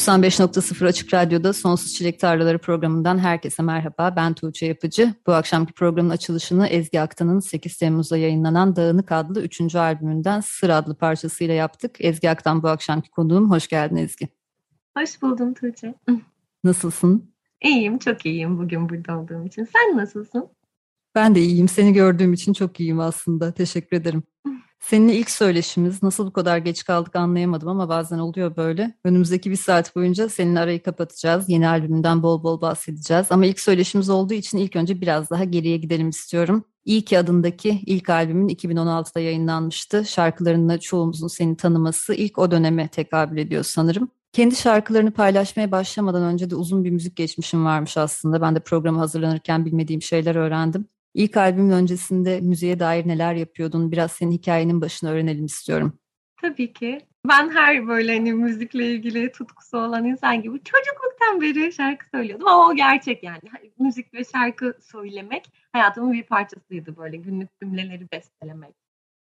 95.0 0.00 0.86
Açık 0.86 1.14
Radyo'da 1.14 1.52
Sonsuz 1.52 1.94
Çilek 1.94 2.20
Tarlaları 2.20 2.58
programından 2.58 3.18
herkese 3.18 3.62
merhaba. 3.62 4.16
Ben 4.16 4.34
Tuğçe 4.34 4.66
Yapıcı. 4.66 5.14
Bu 5.26 5.32
akşamki 5.32 5.72
programın 5.72 6.10
açılışını 6.10 6.66
Ezgi 6.66 7.00
Aktan'ın 7.00 7.40
8 7.40 7.76
Temmuz'da 7.76 8.16
yayınlanan 8.16 8.76
Dağınık 8.76 9.12
adlı 9.12 9.42
3. 9.42 9.74
albümünden 9.74 10.40
Sır 10.40 10.68
adlı 10.68 10.94
parçasıyla 10.94 11.54
yaptık. 11.54 11.96
Ezgi 11.98 12.30
Aktan 12.30 12.62
bu 12.62 12.68
akşamki 12.68 13.10
konuğum. 13.10 13.50
Hoş 13.50 13.68
geldin 13.68 13.96
Ezgi. 13.96 14.28
Hoş 14.98 15.22
buldum 15.22 15.54
Tuğçe. 15.54 15.94
Nasılsın? 16.64 17.34
İyiyim, 17.64 17.98
çok 17.98 18.26
iyiyim 18.26 18.58
bugün 18.58 18.88
burada 18.88 19.18
olduğum 19.18 19.46
için. 19.46 19.64
Sen 19.64 19.96
nasılsın? 19.96 20.48
Ben 21.14 21.34
de 21.34 21.40
iyiyim. 21.40 21.68
Seni 21.68 21.92
gördüğüm 21.92 22.32
için 22.32 22.52
çok 22.52 22.80
iyiyim 22.80 23.00
aslında. 23.00 23.52
Teşekkür 23.52 23.96
ederim. 23.96 24.22
Seninle 24.80 25.14
ilk 25.16 25.30
söyleşimiz 25.30 26.02
nasıl 26.02 26.26
bu 26.26 26.32
kadar 26.32 26.58
geç 26.58 26.84
kaldık 26.84 27.16
anlayamadım 27.16 27.68
ama 27.68 27.88
bazen 27.88 28.18
oluyor 28.18 28.56
böyle. 28.56 28.94
Önümüzdeki 29.04 29.50
bir 29.50 29.56
saat 29.56 29.96
boyunca 29.96 30.28
seninle 30.28 30.60
arayı 30.60 30.82
kapatacağız. 30.82 31.48
Yeni 31.48 31.68
albümünden 31.68 32.22
bol 32.22 32.42
bol 32.42 32.60
bahsedeceğiz. 32.60 33.26
Ama 33.30 33.46
ilk 33.46 33.60
söyleşimiz 33.60 34.10
olduğu 34.10 34.34
için 34.34 34.58
ilk 34.58 34.76
önce 34.76 35.00
biraz 35.00 35.30
daha 35.30 35.44
geriye 35.44 35.76
gidelim 35.76 36.08
istiyorum. 36.08 36.64
İyi 36.84 37.04
ki 37.04 37.18
adındaki 37.18 37.82
ilk 37.86 38.10
albümün 38.10 38.48
2016'da 38.48 39.20
yayınlanmıştı. 39.20 40.04
Şarkılarında 40.04 40.80
çoğumuzun 40.80 41.28
seni 41.28 41.56
tanıması 41.56 42.14
ilk 42.14 42.38
o 42.38 42.50
döneme 42.50 42.88
tekabül 42.88 43.38
ediyor 43.38 43.62
sanırım. 43.62 44.10
Kendi 44.32 44.56
şarkılarını 44.56 45.10
paylaşmaya 45.10 45.70
başlamadan 45.70 46.22
önce 46.22 46.50
de 46.50 46.56
uzun 46.56 46.84
bir 46.84 46.90
müzik 46.90 47.16
geçmişim 47.16 47.64
varmış 47.64 47.96
aslında. 47.96 48.40
Ben 48.40 48.54
de 48.54 48.60
programı 48.60 48.98
hazırlanırken 48.98 49.64
bilmediğim 49.64 50.02
şeyler 50.02 50.34
öğrendim. 50.34 50.86
İlk 51.14 51.36
albümün 51.36 51.70
öncesinde 51.70 52.40
müziğe 52.40 52.80
dair 52.80 53.08
neler 53.08 53.34
yapıyordun? 53.34 53.92
Biraz 53.92 54.12
senin 54.12 54.30
hikayenin 54.30 54.80
başını 54.80 55.10
öğrenelim 55.10 55.44
istiyorum. 55.44 55.98
Tabii 56.40 56.72
ki. 56.72 57.06
Ben 57.28 57.50
her 57.50 57.88
böyle 57.88 58.16
hani 58.16 58.32
müzikle 58.32 58.92
ilgili 58.92 59.32
tutkusu 59.32 59.78
olan 59.78 60.04
insan 60.04 60.42
gibi 60.42 60.60
çocukluktan 60.64 61.40
beri 61.40 61.72
şarkı 61.72 62.06
söylüyordum 62.14 62.48
ama 62.48 62.68
o 62.68 62.74
gerçek 62.74 63.22
yani. 63.22 63.40
Müzik 63.78 64.14
ve 64.14 64.24
şarkı 64.24 64.74
söylemek 64.92 65.52
hayatımın 65.72 66.12
bir 66.12 66.22
parçasıydı 66.22 66.96
böyle 66.96 67.16
günlük 67.16 67.60
cümleleri 67.62 68.06
bestelemek 68.12 68.74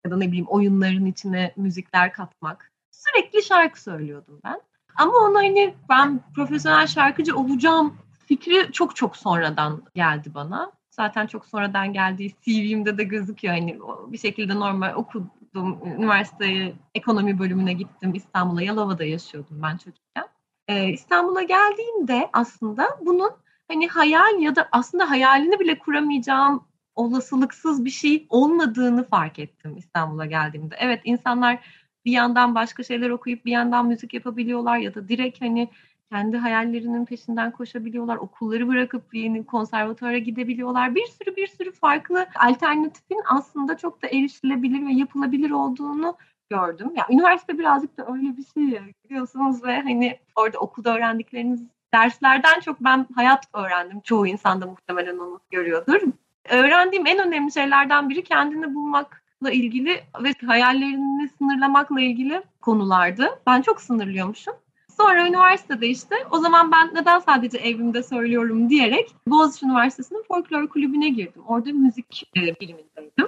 ya 0.06 0.12
da 0.12 0.18
ne 0.18 0.28
bileyim 0.28 0.46
oyunların 0.48 1.06
içine 1.06 1.54
müzikler 1.56 2.14
katmak. 2.14 2.72
Sürekli 2.92 3.44
şarkı 3.44 3.82
söylüyordum 3.82 4.40
ben. 4.44 4.62
Ama 4.96 5.18
onu 5.18 5.36
hani 5.36 5.76
ben 5.90 6.20
profesyonel 6.36 6.88
şarkıcı 6.88 7.36
olacağım 7.36 7.98
fikri 8.26 8.72
çok 8.72 8.96
çok 8.96 9.18
sonradan 9.18 9.84
geldi 9.96 10.32
bana 10.34 10.72
zaten 11.00 11.28
çok 11.28 11.46
sonradan 11.46 11.94
geldiği 11.94 12.36
CV'mde 12.42 12.98
de 12.98 13.04
gözüküyor. 13.04 13.54
Hani 13.54 13.80
bir 14.08 14.18
şekilde 14.18 14.56
normal 14.56 14.94
okudum. 14.94 15.80
Üniversiteye 15.86 16.74
ekonomi 16.96 17.40
bölümüne 17.40 17.74
gittim. 17.74 18.14
İstanbul'a, 18.14 18.62
Yalova'da 18.62 19.04
yaşıyordum 19.04 19.62
ben 19.62 19.78
çocukken. 19.78 20.28
Ee, 20.68 20.90
İstanbul'a 20.90 21.44
geldiğimde 21.44 22.30
aslında 22.34 22.88
bunun 23.02 23.32
hani 23.68 23.88
hayal 23.88 24.42
ya 24.42 24.56
da 24.56 24.70
aslında 24.72 25.10
hayalini 25.10 25.60
bile 25.60 25.80
kuramayacağım 25.80 26.64
olasılıksız 26.96 27.86
bir 27.86 27.90
şey 27.90 28.26
olmadığını 28.30 29.04
fark 29.04 29.40
ettim 29.40 29.78
İstanbul'a 29.78 30.26
geldiğimde. 30.26 30.76
Evet 30.80 31.02
insanlar 31.04 31.60
bir 32.06 32.12
yandan 32.12 32.56
başka 32.56 32.84
şeyler 32.84 33.10
okuyup 33.10 33.46
bir 33.46 33.52
yandan 33.52 33.88
müzik 33.88 34.14
yapabiliyorlar 34.14 34.78
ya 34.78 34.96
da 34.96 35.08
direkt 35.08 35.42
hani 35.42 35.70
kendi 36.12 36.38
hayallerinin 36.38 37.06
peşinden 37.06 37.52
koşabiliyorlar. 37.52 38.16
Okulları 38.16 38.68
bırakıp 38.68 39.14
yeni 39.14 39.46
konservatuara 39.46 40.18
gidebiliyorlar. 40.18 40.96
Bir 40.96 41.06
sürü 41.06 41.36
bir 41.36 41.48
sürü 41.48 41.72
farklı 41.72 42.28
alternatifin 42.40 43.22
aslında 43.30 43.78
çok 43.78 44.04
da 44.04 44.08
erişilebilir 44.08 44.88
ve 44.88 44.92
yapılabilir 44.92 45.52
olduğunu 45.52 46.18
gördüm. 46.50 46.92
Ya 46.96 47.08
üniversite 47.10 47.60
birazcık 47.60 47.98
da 47.98 48.08
öyle 48.14 48.38
bir 48.38 48.46
şey 48.54 48.82
biliyorsunuz 49.06 49.64
ve 49.64 49.82
hani 49.82 50.20
orada 50.36 50.60
okulda 50.60 50.96
öğrendikleriniz 50.96 51.64
derslerden 51.94 52.60
çok 52.60 52.80
ben 52.80 53.08
hayat 53.16 53.46
öğrendim. 53.54 54.02
Çoğu 54.02 54.28
insan 54.28 54.62
da 54.62 54.66
muhtemelen 54.66 55.18
onu 55.18 55.40
görüyordur. 55.52 56.02
Öğrendiğim 56.50 57.08
en 57.08 57.28
önemli 57.28 57.52
şeylerden 57.52 58.10
biri 58.10 58.24
kendini 58.24 58.76
bulmakla 58.76 59.52
ilgili 59.52 60.04
ve 60.24 60.34
hayallerini 60.46 61.30
sınırlamakla 61.38 62.02
ilgili 62.02 62.42
konulardı. 62.62 63.40
Ben 63.48 63.62
çok 63.62 63.82
sınırlıyormuşum. 63.82 64.54
Sonra 64.98 65.28
üniversitede 65.28 65.88
işte 65.88 66.16
o 66.32 66.40
zaman 66.40 66.72
ben 66.72 66.96
neden 66.96 67.20
sadece 67.20 67.58
evimde 67.58 68.04
söylüyorum 68.04 68.70
diyerek 68.70 69.16
Boğaziçi 69.28 69.66
Üniversitesi'nin 69.66 70.24
folklor 70.24 70.68
kulübüne 70.68 71.10
girdim. 71.10 71.44
Orada 71.48 71.72
müzik 71.72 72.32
e, 72.38 72.42
birimindeydim. 72.42 73.28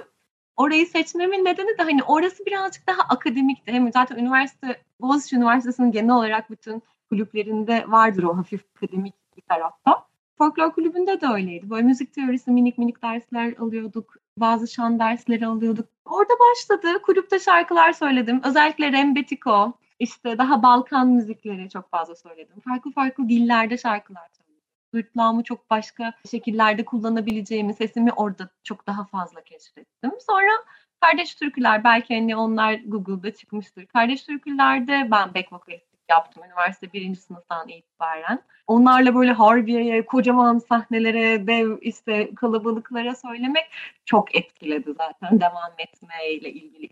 Orayı 0.56 0.86
seçmemin 0.86 1.44
nedeni 1.44 1.78
de 1.78 1.82
hani 1.82 2.02
orası 2.02 2.46
birazcık 2.46 2.86
daha 2.86 3.02
akademikti. 3.08 3.72
Hem 3.72 3.92
zaten 3.92 4.16
üniversite, 4.16 4.82
Boğaziçi 5.00 5.36
Üniversitesi'nin 5.36 5.92
genel 5.92 6.14
olarak 6.14 6.50
bütün 6.50 6.82
kulüplerinde 7.08 7.84
vardır 7.88 8.22
o 8.22 8.36
hafif 8.36 8.64
akademik 8.76 9.14
bir 9.36 9.42
tarafta. 9.42 10.06
Folklor 10.38 10.72
kulübünde 10.72 11.20
de 11.20 11.26
öyleydi. 11.26 11.70
Böyle 11.70 11.82
müzik 11.82 12.14
teorisi 12.14 12.50
minik 12.50 12.78
minik 12.78 13.02
dersler 13.02 13.54
alıyorduk. 13.58 14.16
Bazı 14.36 14.68
şan 14.68 14.98
dersleri 14.98 15.46
alıyorduk. 15.46 15.88
Orada 16.04 16.32
başladı. 16.40 17.02
Kulüpte 17.02 17.38
şarkılar 17.38 17.92
söyledim. 17.92 18.40
Özellikle 18.44 18.92
Rembetiko, 18.92 19.74
işte 20.00 20.38
daha 20.38 20.62
Balkan 20.62 21.08
müzikleri 21.08 21.70
çok 21.70 21.90
fazla 21.90 22.14
söyledim. 22.16 22.60
Farklı 22.60 22.90
farklı 22.90 23.28
dillerde 23.28 23.78
şarkılar 23.78 24.28
söyledim. 24.32 24.62
Gırtlağımı 24.92 25.42
çok 25.42 25.70
başka 25.70 26.12
şekillerde 26.30 26.84
kullanabileceğimi, 26.84 27.74
sesimi 27.74 28.12
orada 28.12 28.50
çok 28.64 28.86
daha 28.86 29.04
fazla 29.04 29.40
keşfettim. 29.44 30.12
Sonra 30.26 30.52
Kardeş 31.00 31.34
Türküler, 31.34 31.84
belki 31.84 32.14
hani 32.14 32.36
onlar 32.36 32.80
Google'da 32.86 33.34
çıkmıştır. 33.34 33.86
Kardeş 33.86 34.22
Türküler'de 34.22 35.08
ben 35.10 35.34
back 35.34 35.52
vokalistik 35.52 36.00
yaptım 36.10 36.44
üniversite 36.44 36.92
birinci 36.92 37.20
sınıftan 37.20 37.68
itibaren. 37.68 38.42
Onlarla 38.66 39.14
böyle 39.14 39.32
Harbiye'ye, 39.32 40.06
kocaman 40.06 40.58
sahnelere, 40.58 41.46
dev 41.46 41.78
işte 41.80 42.34
kalabalıklara 42.34 43.14
söylemek 43.14 43.64
çok 44.04 44.34
etkiledi 44.36 44.94
zaten 44.98 45.40
devam 45.40 45.72
etmeyle 45.78 46.52
ilgili 46.52 46.86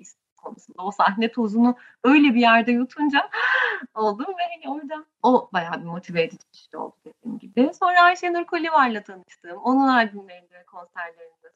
konusunda. 0.48 0.82
O 0.82 0.90
sahne 0.90 1.32
tozunu 1.32 1.76
öyle 2.04 2.34
bir 2.34 2.40
yerde 2.40 2.72
yutunca 2.72 3.30
oldum 3.94 4.26
ve 4.28 4.42
hani 4.54 4.74
orada 4.74 5.04
o 5.22 5.48
bayağı 5.52 5.80
bir 5.80 5.86
motive 5.86 6.22
edici 6.22 6.46
bir 6.52 6.58
şey 6.58 6.80
oldu 6.80 6.96
dediğim 7.04 7.38
gibi. 7.38 7.70
Sonra 7.80 8.02
Ayşenur 8.02 8.44
Kolivar'la 8.44 9.02
tanıştım. 9.02 9.56
Onun 9.56 9.88
albümlerinde 9.88 10.54
ve 10.54 10.64
konserlerinde 10.64 11.48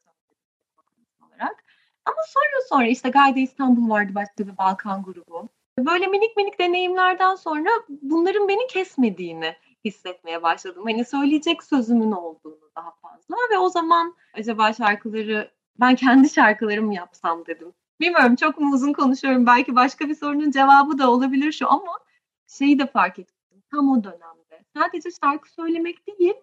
olarak. 1.43 1.63
Ama 2.05 2.17
sonra 2.27 2.61
sonra 2.69 2.87
işte 2.87 3.09
Gayde 3.09 3.39
İstanbul 3.39 3.89
vardı 3.89 4.11
başka 4.15 4.47
bir 4.47 4.57
Balkan 4.57 5.03
grubu. 5.03 5.49
Böyle 5.79 6.07
minik 6.07 6.37
minik 6.37 6.59
deneyimlerden 6.59 7.35
sonra 7.35 7.69
bunların 7.89 8.47
beni 8.47 8.67
kesmediğini 8.67 9.55
hissetmeye 9.85 10.43
başladım. 10.43 10.83
Hani 10.85 11.05
söyleyecek 11.05 11.63
sözümün 11.63 12.11
olduğunu 12.11 12.69
daha 12.75 12.91
fazla 12.91 13.35
ve 13.51 13.57
o 13.57 13.69
zaman 13.69 14.15
acaba 14.33 14.73
şarkıları 14.73 15.51
ben 15.79 15.95
kendi 15.95 16.29
şarkılarımı 16.29 16.93
yapsam 16.93 17.45
dedim. 17.45 17.73
Bilmiyorum 17.99 18.35
çok 18.35 18.59
mu 18.59 18.73
uzun 18.73 18.93
konuşuyorum. 18.93 19.45
Belki 19.45 19.75
başka 19.75 20.09
bir 20.09 20.15
sorunun 20.15 20.51
cevabı 20.51 20.97
da 20.97 21.11
olabilir 21.11 21.51
şu 21.51 21.71
ama 21.71 21.99
şeyi 22.47 22.79
de 22.79 22.87
fark 22.87 23.19
ettim. 23.19 23.63
Tam 23.71 23.89
o 23.89 24.03
dönemde. 24.03 24.63
Sadece 24.77 25.09
şarkı 25.23 25.51
söylemek 25.53 26.07
değil, 26.07 26.33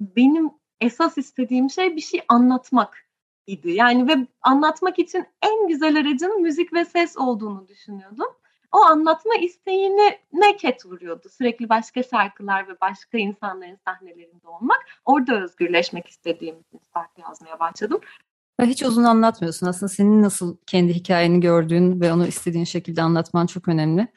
benim 0.00 0.50
esas 0.80 1.18
istediğim 1.18 1.70
şey 1.70 1.96
bir 1.96 2.00
şey 2.00 2.20
anlatmak 2.28 3.06
idi. 3.46 3.70
Yani 3.70 4.08
ve 4.08 4.26
anlatmak 4.42 4.98
için 4.98 5.26
en 5.42 5.68
güzel 5.68 6.00
aracın 6.00 6.42
müzik 6.42 6.72
ve 6.72 6.84
ses 6.84 7.16
olduğunu 7.16 7.68
düşünüyordum. 7.68 8.26
O 8.72 8.78
anlatma 8.78 9.34
isteğini 9.34 10.18
ne 10.32 10.56
ket 10.56 10.86
vuruyordu. 10.86 11.28
Sürekli 11.28 11.68
başka 11.68 12.02
şarkılar 12.02 12.68
ve 12.68 12.80
başka 12.80 13.18
insanların 13.18 13.78
sahnelerinde 13.84 14.48
olmak. 14.48 14.86
Orada 15.04 15.42
özgürleşmek 15.42 16.08
istediğim 16.08 16.60
için 16.60 16.80
şarkı 16.94 17.20
yazmaya 17.20 17.60
başladım. 17.60 18.00
Hiç 18.62 18.82
uzun 18.82 19.04
anlatmıyorsun. 19.04 19.66
Aslında 19.66 19.88
senin 19.88 20.22
nasıl 20.22 20.56
kendi 20.66 20.94
hikayeni 20.94 21.40
gördüğün 21.40 22.00
ve 22.00 22.12
onu 22.12 22.26
istediğin 22.26 22.64
şekilde 22.64 23.02
anlatman 23.02 23.46
çok 23.46 23.68
önemli. 23.68 24.08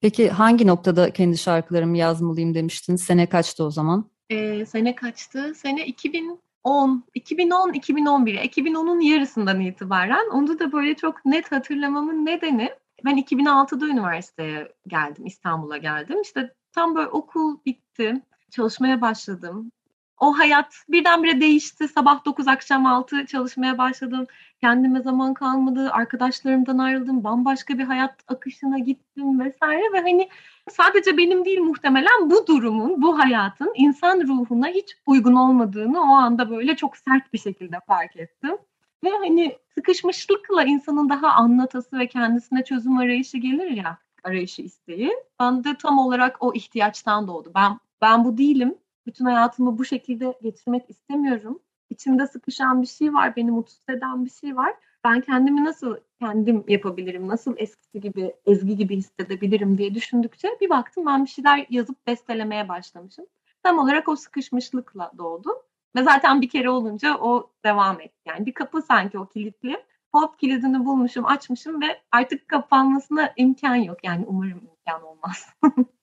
Peki 0.00 0.30
hangi 0.30 0.66
noktada 0.66 1.12
kendi 1.12 1.38
şarkılarımı 1.38 1.98
yazmalıyım 1.98 2.54
demiştin? 2.54 2.96
Sene 2.96 3.28
kaçtı 3.28 3.64
o 3.64 3.70
zaman? 3.70 4.10
Ee, 4.30 4.66
sene 4.66 4.94
kaçtı? 4.94 5.54
Sene 5.54 5.86
2010, 5.86 7.04
2010, 7.14 7.72
2011. 7.72 8.34
2010'un 8.34 9.00
yarısından 9.00 9.60
itibaren. 9.60 10.30
Onu 10.32 10.58
da 10.58 10.72
böyle 10.72 10.94
çok 10.94 11.24
net 11.24 11.52
hatırlamamın 11.52 12.26
nedeni 12.26 12.70
ben 13.04 13.18
2006'da 13.18 13.86
üniversiteye 13.86 14.72
geldim, 14.86 15.26
İstanbul'a 15.26 15.76
geldim. 15.76 16.20
İşte 16.20 16.54
tam 16.72 16.94
böyle 16.94 17.08
okul 17.08 17.58
bitti, 17.66 18.22
çalışmaya 18.50 19.00
başladım 19.00 19.72
o 20.20 20.38
hayat 20.38 20.74
birdenbire 20.88 21.40
değişti. 21.40 21.88
Sabah 21.88 22.24
9 22.24 22.48
akşam 22.48 22.86
6 22.86 23.26
çalışmaya 23.26 23.78
başladım. 23.78 24.26
Kendime 24.60 25.00
zaman 25.02 25.34
kalmadı. 25.34 25.90
Arkadaşlarımdan 25.92 26.78
ayrıldım. 26.78 27.24
Bambaşka 27.24 27.78
bir 27.78 27.84
hayat 27.84 28.14
akışına 28.28 28.78
gittim 28.78 29.40
vesaire 29.40 29.92
ve 29.92 30.00
hani 30.00 30.28
sadece 30.70 31.16
benim 31.16 31.44
değil 31.44 31.60
muhtemelen 31.60 32.30
bu 32.30 32.46
durumun, 32.46 33.02
bu 33.02 33.18
hayatın 33.18 33.72
insan 33.74 34.20
ruhuna 34.20 34.68
hiç 34.68 34.96
uygun 35.06 35.34
olmadığını 35.34 36.00
o 36.00 36.14
anda 36.14 36.50
böyle 36.50 36.76
çok 36.76 36.96
sert 36.96 37.32
bir 37.32 37.38
şekilde 37.38 37.76
fark 37.86 38.16
ettim. 38.16 38.56
Ve 39.04 39.10
hani 39.10 39.58
sıkışmışlıkla 39.74 40.64
insanın 40.64 41.08
daha 41.08 41.28
anlatası 41.28 41.98
ve 41.98 42.08
kendisine 42.08 42.64
çözüm 42.64 42.98
arayışı 42.98 43.38
gelir 43.38 43.70
ya, 43.70 43.98
arayışı 44.24 44.62
isteği. 44.62 45.12
Ben 45.40 45.64
de 45.64 45.76
tam 45.82 45.98
olarak 45.98 46.36
o 46.40 46.54
ihtiyaçtan 46.54 47.28
doğdu. 47.28 47.52
Ben 47.54 47.78
ben 48.00 48.24
bu 48.24 48.38
değilim 48.38 48.74
bütün 49.06 49.24
hayatımı 49.24 49.78
bu 49.78 49.84
şekilde 49.84 50.38
geçirmek 50.42 50.90
istemiyorum. 50.90 51.60
İçimde 51.90 52.26
sıkışan 52.26 52.82
bir 52.82 52.86
şey 52.86 53.14
var, 53.14 53.36
beni 53.36 53.50
mutsuz 53.50 53.88
eden 53.88 54.24
bir 54.24 54.30
şey 54.30 54.56
var. 54.56 54.74
Ben 55.04 55.20
kendimi 55.20 55.64
nasıl 55.64 55.96
kendim 56.20 56.64
yapabilirim, 56.68 57.28
nasıl 57.28 57.54
eskisi 57.56 58.00
gibi, 58.00 58.34
ezgi 58.46 58.76
gibi 58.76 58.96
hissedebilirim 58.96 59.78
diye 59.78 59.94
düşündükçe 59.94 60.48
bir 60.60 60.70
baktım 60.70 61.06
ben 61.06 61.24
bir 61.24 61.30
şeyler 61.30 61.66
yazıp 61.70 62.06
bestelemeye 62.06 62.68
başlamışım. 62.68 63.26
Tam 63.62 63.78
olarak 63.78 64.08
o 64.08 64.16
sıkışmışlıkla 64.16 65.12
doğdu. 65.18 65.48
Ve 65.96 66.02
zaten 66.02 66.40
bir 66.40 66.48
kere 66.48 66.70
olunca 66.70 67.18
o 67.18 67.50
devam 67.64 68.00
etti. 68.00 68.22
Yani 68.26 68.46
bir 68.46 68.54
kapı 68.54 68.82
sanki 68.82 69.18
o 69.18 69.26
kilitli. 69.26 69.84
Pop 70.12 70.38
kilidini 70.38 70.84
bulmuşum, 70.84 71.26
açmışım 71.26 71.82
ve 71.82 72.00
artık 72.12 72.48
kapanmasına 72.48 73.32
imkan 73.36 73.74
yok. 73.74 74.04
Yani 74.04 74.24
umarım 74.28 74.60
imkan 74.70 75.02
olmaz. 75.02 75.48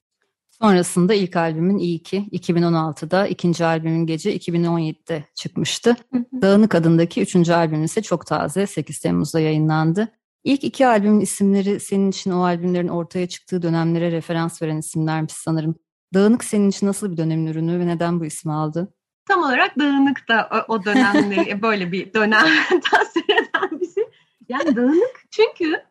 Sonrasında 0.62 1.14
ilk 1.14 1.36
albümün 1.36 1.78
İyi 1.78 2.04
ki 2.04 2.30
2016'da, 2.32 3.28
ikinci 3.28 3.66
albümün 3.66 4.06
Gece 4.06 4.36
2017'de 4.36 5.24
çıkmıştı. 5.36 5.96
Dağınık 6.42 6.76
adındaki 6.76 7.22
üçüncü 7.22 7.54
albüm 7.54 7.84
ise 7.84 8.02
çok 8.02 8.26
taze, 8.26 8.68
8 8.68 9.00
Temmuz'da 9.00 9.40
yayınlandı. 9.40 10.08
İlk 10.44 10.64
iki 10.64 10.88
albümün 10.88 11.20
isimleri 11.20 11.80
senin 11.80 12.10
için 12.10 12.32
o 12.32 12.44
albümlerin 12.44 12.88
ortaya 12.88 13.28
çıktığı 13.28 13.62
dönemlere 13.62 14.12
referans 14.12 14.62
veren 14.62 14.78
isimlermiş 14.78 15.34
sanırım. 15.34 15.76
Dağınık 16.14 16.44
senin 16.44 16.70
için 16.70 16.88
nasıl 16.88 17.12
bir 17.12 17.18
dönemin 17.18 17.48
ürünü 17.48 17.80
ve 17.80 17.88
neden 17.88 18.20
bu 18.20 18.26
ismi 18.26 18.54
aldı? 18.54 18.94
Tam 19.28 19.44
olarak 19.44 19.80
Dağınık 19.80 20.30
da 20.30 20.50
o, 20.52 20.74
o 20.74 20.86
dönemleri 20.86 21.62
böyle 21.62 21.92
bir 21.92 22.14
dönem 22.14 22.48
tasvir 22.92 23.34
eden 23.34 23.80
bir 23.80 23.94
şey. 23.94 24.04
Yani 24.50 24.76
Dağınık 24.76 25.22
çünkü 25.32 25.72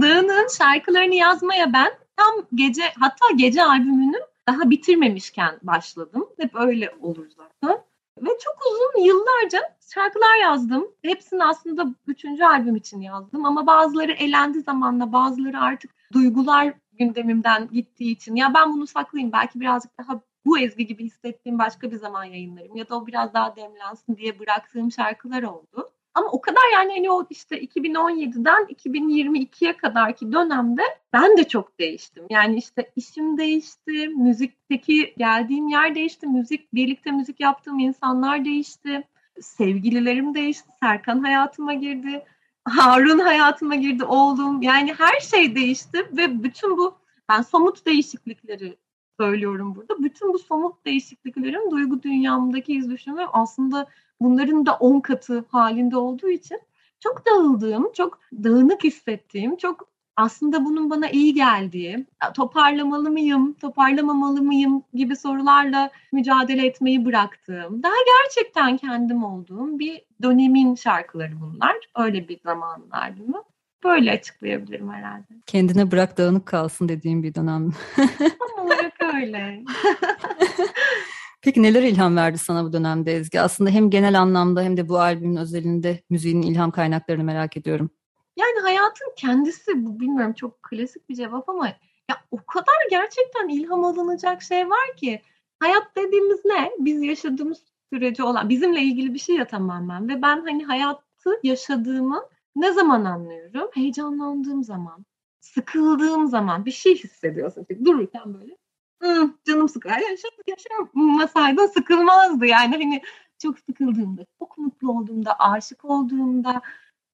Dağınık'ın 0.00 0.58
şarkılarını 0.58 1.14
yazmaya 1.14 1.72
ben 1.72 2.05
tam 2.16 2.34
gece 2.54 2.82
hatta 3.00 3.26
gece 3.36 3.64
albümünü 3.64 4.18
daha 4.48 4.70
bitirmemişken 4.70 5.58
başladım. 5.62 6.28
Hep 6.38 6.54
öyle 6.54 6.94
olur 7.00 7.26
zaten. 7.36 7.78
Ve 8.22 8.30
çok 8.44 8.56
uzun 8.72 9.04
yıllarca 9.04 9.76
şarkılar 9.94 10.36
yazdım. 10.42 10.88
Hepsini 11.02 11.44
aslında 11.44 11.86
üçüncü 12.06 12.44
albüm 12.44 12.76
için 12.76 13.00
yazdım. 13.00 13.44
Ama 13.44 13.66
bazıları 13.66 14.12
elendi 14.12 14.60
zamanla, 14.60 15.12
bazıları 15.12 15.60
artık 15.60 15.90
duygular 16.12 16.74
gündemimden 16.92 17.68
gittiği 17.72 18.12
için. 18.12 18.36
Ya 18.36 18.54
ben 18.54 18.72
bunu 18.72 18.86
saklayayım, 18.86 19.32
belki 19.32 19.60
birazcık 19.60 19.98
daha 19.98 20.20
bu 20.46 20.58
ezgi 20.58 20.86
gibi 20.86 21.04
hissettiğim 21.04 21.58
başka 21.58 21.90
bir 21.90 21.96
zaman 21.96 22.24
yayınlarım. 22.24 22.76
Ya 22.76 22.88
da 22.88 22.96
o 22.96 23.06
biraz 23.06 23.34
daha 23.34 23.56
demlensin 23.56 24.16
diye 24.16 24.38
bıraktığım 24.38 24.92
şarkılar 24.92 25.42
oldu. 25.42 25.85
Ama 26.16 26.28
o 26.30 26.40
kadar 26.40 26.72
yani 26.72 26.92
hani 26.92 27.10
o 27.10 27.26
işte 27.30 27.64
2017'den 27.64 28.64
2022'ye 28.64 29.76
kadarki 29.76 30.32
dönemde 30.32 30.82
ben 31.12 31.36
de 31.36 31.48
çok 31.48 31.80
değiştim. 31.80 32.24
Yani 32.30 32.56
işte 32.56 32.92
işim 32.96 33.38
değişti, 33.38 34.08
müzikteki 34.08 35.14
geldiğim 35.18 35.68
yer 35.68 35.94
değişti, 35.94 36.26
müzik 36.26 36.74
birlikte 36.74 37.10
müzik 37.10 37.40
yaptığım 37.40 37.78
insanlar 37.78 38.44
değişti, 38.44 39.08
sevgililerim 39.40 40.34
değişti, 40.34 40.68
Serkan 40.82 41.20
hayatıma 41.20 41.74
girdi, 41.74 42.24
Harun 42.64 43.18
hayatıma 43.18 43.74
girdi, 43.74 44.04
oğlum. 44.04 44.62
Yani 44.62 44.94
her 44.98 45.20
şey 45.20 45.54
değişti 45.54 46.06
ve 46.12 46.42
bütün 46.42 46.78
bu 46.78 46.98
ben 47.28 47.42
somut 47.42 47.86
değişiklikleri 47.86 48.76
söylüyorum 49.20 49.74
burada. 49.74 50.02
Bütün 50.02 50.32
bu 50.32 50.38
somut 50.38 50.84
değişikliklerin 50.86 51.70
duygu 51.70 52.02
dünyamdaki 52.02 52.72
iz 52.72 52.90
düşümü 52.90 53.22
aslında 53.32 53.86
bunların 54.20 54.66
da 54.66 54.74
on 54.74 55.00
katı 55.00 55.44
halinde 55.48 55.96
olduğu 55.96 56.28
için 56.28 56.60
çok 57.00 57.26
dağıldığım, 57.26 57.92
çok 57.92 58.20
dağınık 58.32 58.84
hissettiğim, 58.84 59.56
çok 59.56 59.88
aslında 60.16 60.64
bunun 60.64 60.90
bana 60.90 61.08
iyi 61.08 61.34
geldiği, 61.34 62.06
toparlamalı 62.34 63.10
mıyım, 63.10 63.52
toparlamamalı 63.52 64.42
mıyım 64.42 64.82
gibi 64.94 65.16
sorularla 65.16 65.90
mücadele 66.12 66.66
etmeyi 66.66 67.04
bıraktığım, 67.04 67.82
daha 67.82 67.94
gerçekten 68.06 68.76
kendim 68.76 69.24
olduğum 69.24 69.78
bir 69.78 70.02
dönemin 70.22 70.74
şarkıları 70.74 71.40
bunlar. 71.40 71.76
Öyle 71.96 72.28
bir 72.28 72.40
zamanın 72.44 72.90
albümü. 72.90 73.42
Böyle 73.86 74.12
açıklayabilirim 74.12 74.92
herhalde. 74.92 75.24
Kendine 75.46 75.90
bırak 75.90 76.18
dağınık 76.18 76.46
kalsın 76.46 76.88
dediğim 76.88 77.22
bir 77.22 77.34
dönem. 77.34 77.72
Tam 78.18 78.66
olarak 78.66 78.92
öyle. 79.14 79.64
Peki 81.42 81.62
neler 81.62 81.82
ilham 81.82 82.16
verdi 82.16 82.38
sana 82.38 82.64
bu 82.64 82.72
dönemde 82.72 83.16
Ezgi? 83.16 83.40
Aslında 83.40 83.70
hem 83.70 83.90
genel 83.90 84.20
anlamda 84.20 84.62
hem 84.62 84.76
de 84.76 84.88
bu 84.88 84.98
albümün 84.98 85.36
özelinde 85.36 86.00
müziğin 86.10 86.42
ilham 86.42 86.70
kaynaklarını 86.70 87.24
merak 87.24 87.56
ediyorum. 87.56 87.90
Yani 88.36 88.60
hayatın 88.62 89.12
kendisi 89.16 89.84
bu 89.86 90.00
bilmiyorum 90.00 90.32
çok 90.32 90.62
klasik 90.62 91.08
bir 91.08 91.14
cevap 91.14 91.48
ama 91.48 91.66
ya 92.10 92.16
o 92.30 92.36
kadar 92.46 92.90
gerçekten 92.90 93.48
ilham 93.48 93.84
alınacak 93.84 94.42
şey 94.42 94.70
var 94.70 94.96
ki 94.96 95.22
hayat 95.60 95.96
dediğimiz 95.96 96.44
ne? 96.44 96.70
Biz 96.78 97.02
yaşadığımız 97.02 97.58
süreci 97.92 98.22
olan 98.22 98.48
bizimle 98.48 98.82
ilgili 98.82 99.14
bir 99.14 99.18
şey 99.18 99.36
ya 99.36 99.46
tamamen 99.46 100.08
ve 100.08 100.22
ben 100.22 100.40
hani 100.40 100.64
hayatı 100.64 101.40
yaşadığımı 101.42 102.22
ne 102.56 102.72
zaman 102.72 103.04
anlıyorum? 103.04 103.70
Heyecanlandığım 103.74 104.64
zaman, 104.64 105.06
sıkıldığım 105.40 106.26
zaman 106.26 106.64
bir 106.66 106.70
şey 106.70 106.94
hissediyorsun. 106.94 107.66
Dururken 107.84 108.34
böyle 108.34 108.56
Hı, 109.02 109.30
canım 109.44 109.68
sıkılır. 109.68 109.94
Yaşam, 109.94 110.30
yaşamasaydın 110.46 111.66
sıkılmazdı. 111.66 112.46
Yani 112.46 112.72
hani 112.76 113.02
çok 113.38 113.58
sıkıldığımda, 113.58 114.26
çok 114.38 114.58
mutlu 114.58 114.92
olduğumda, 114.92 115.38
aşık 115.38 115.84
olduğumda, 115.84 116.62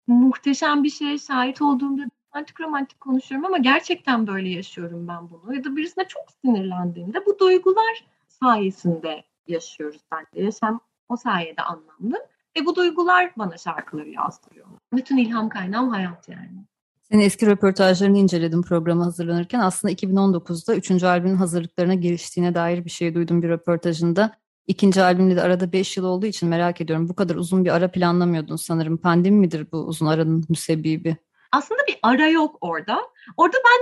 muhteşem 0.06 0.84
bir 0.84 0.90
şeye 0.90 1.18
şahit 1.18 1.62
olduğumda 1.62 2.02
romantik 2.34 2.60
romantik 2.60 3.00
konuşuyorum 3.00 3.46
ama 3.46 3.58
gerçekten 3.58 4.26
böyle 4.26 4.48
yaşıyorum 4.48 5.08
ben 5.08 5.30
bunu. 5.30 5.54
Ya 5.54 5.64
da 5.64 5.76
birisine 5.76 6.08
çok 6.08 6.22
sinirlendiğimde 6.44 7.26
bu 7.26 7.38
duygular 7.38 8.04
sayesinde 8.28 9.24
yaşıyoruz 9.46 10.00
bence. 10.12 10.44
Yaşam 10.44 10.80
o 11.08 11.16
sayede 11.16 11.62
anlamlı. 11.62 12.26
Ve 12.56 12.66
bu 12.66 12.76
duygular 12.76 13.32
bana 13.38 13.58
şarkıları 13.58 14.08
yazdırıyor. 14.08 14.66
Bütün 14.92 15.16
ilham 15.16 15.48
kaynağım 15.48 15.88
hayat 15.88 16.28
yani. 16.28 16.64
Senin 17.02 17.22
eski 17.22 17.46
röportajlarını 17.46 18.18
inceledim 18.18 18.62
programı 18.62 19.04
hazırlanırken. 19.04 19.60
Aslında 19.60 19.92
2019'da 19.94 20.74
üçüncü 20.74 21.06
albümün 21.06 21.36
hazırlıklarına 21.36 21.94
giriştiğine 21.94 22.54
dair 22.54 22.84
bir 22.84 22.90
şey 22.90 23.14
duydum 23.14 23.42
bir 23.42 23.48
röportajında. 23.48 24.36
İkinci 24.66 25.02
albümle 25.02 25.36
de 25.36 25.42
arada 25.42 25.72
5 25.72 25.96
yıl 25.96 26.04
olduğu 26.04 26.26
için 26.26 26.48
merak 26.48 26.80
ediyorum. 26.80 27.08
Bu 27.08 27.14
kadar 27.14 27.34
uzun 27.34 27.64
bir 27.64 27.70
ara 27.70 27.90
planlamıyordun 27.90 28.56
sanırım. 28.56 28.96
Pandemi 28.96 29.36
midir 29.36 29.66
bu 29.72 29.76
uzun 29.76 30.06
aranın 30.06 30.44
müsebbibi? 30.48 31.16
Aslında 31.52 31.80
bir 31.88 31.98
ara 32.02 32.28
yok 32.28 32.58
orada. 32.60 33.00
Orada 33.36 33.56
ben 33.56 33.80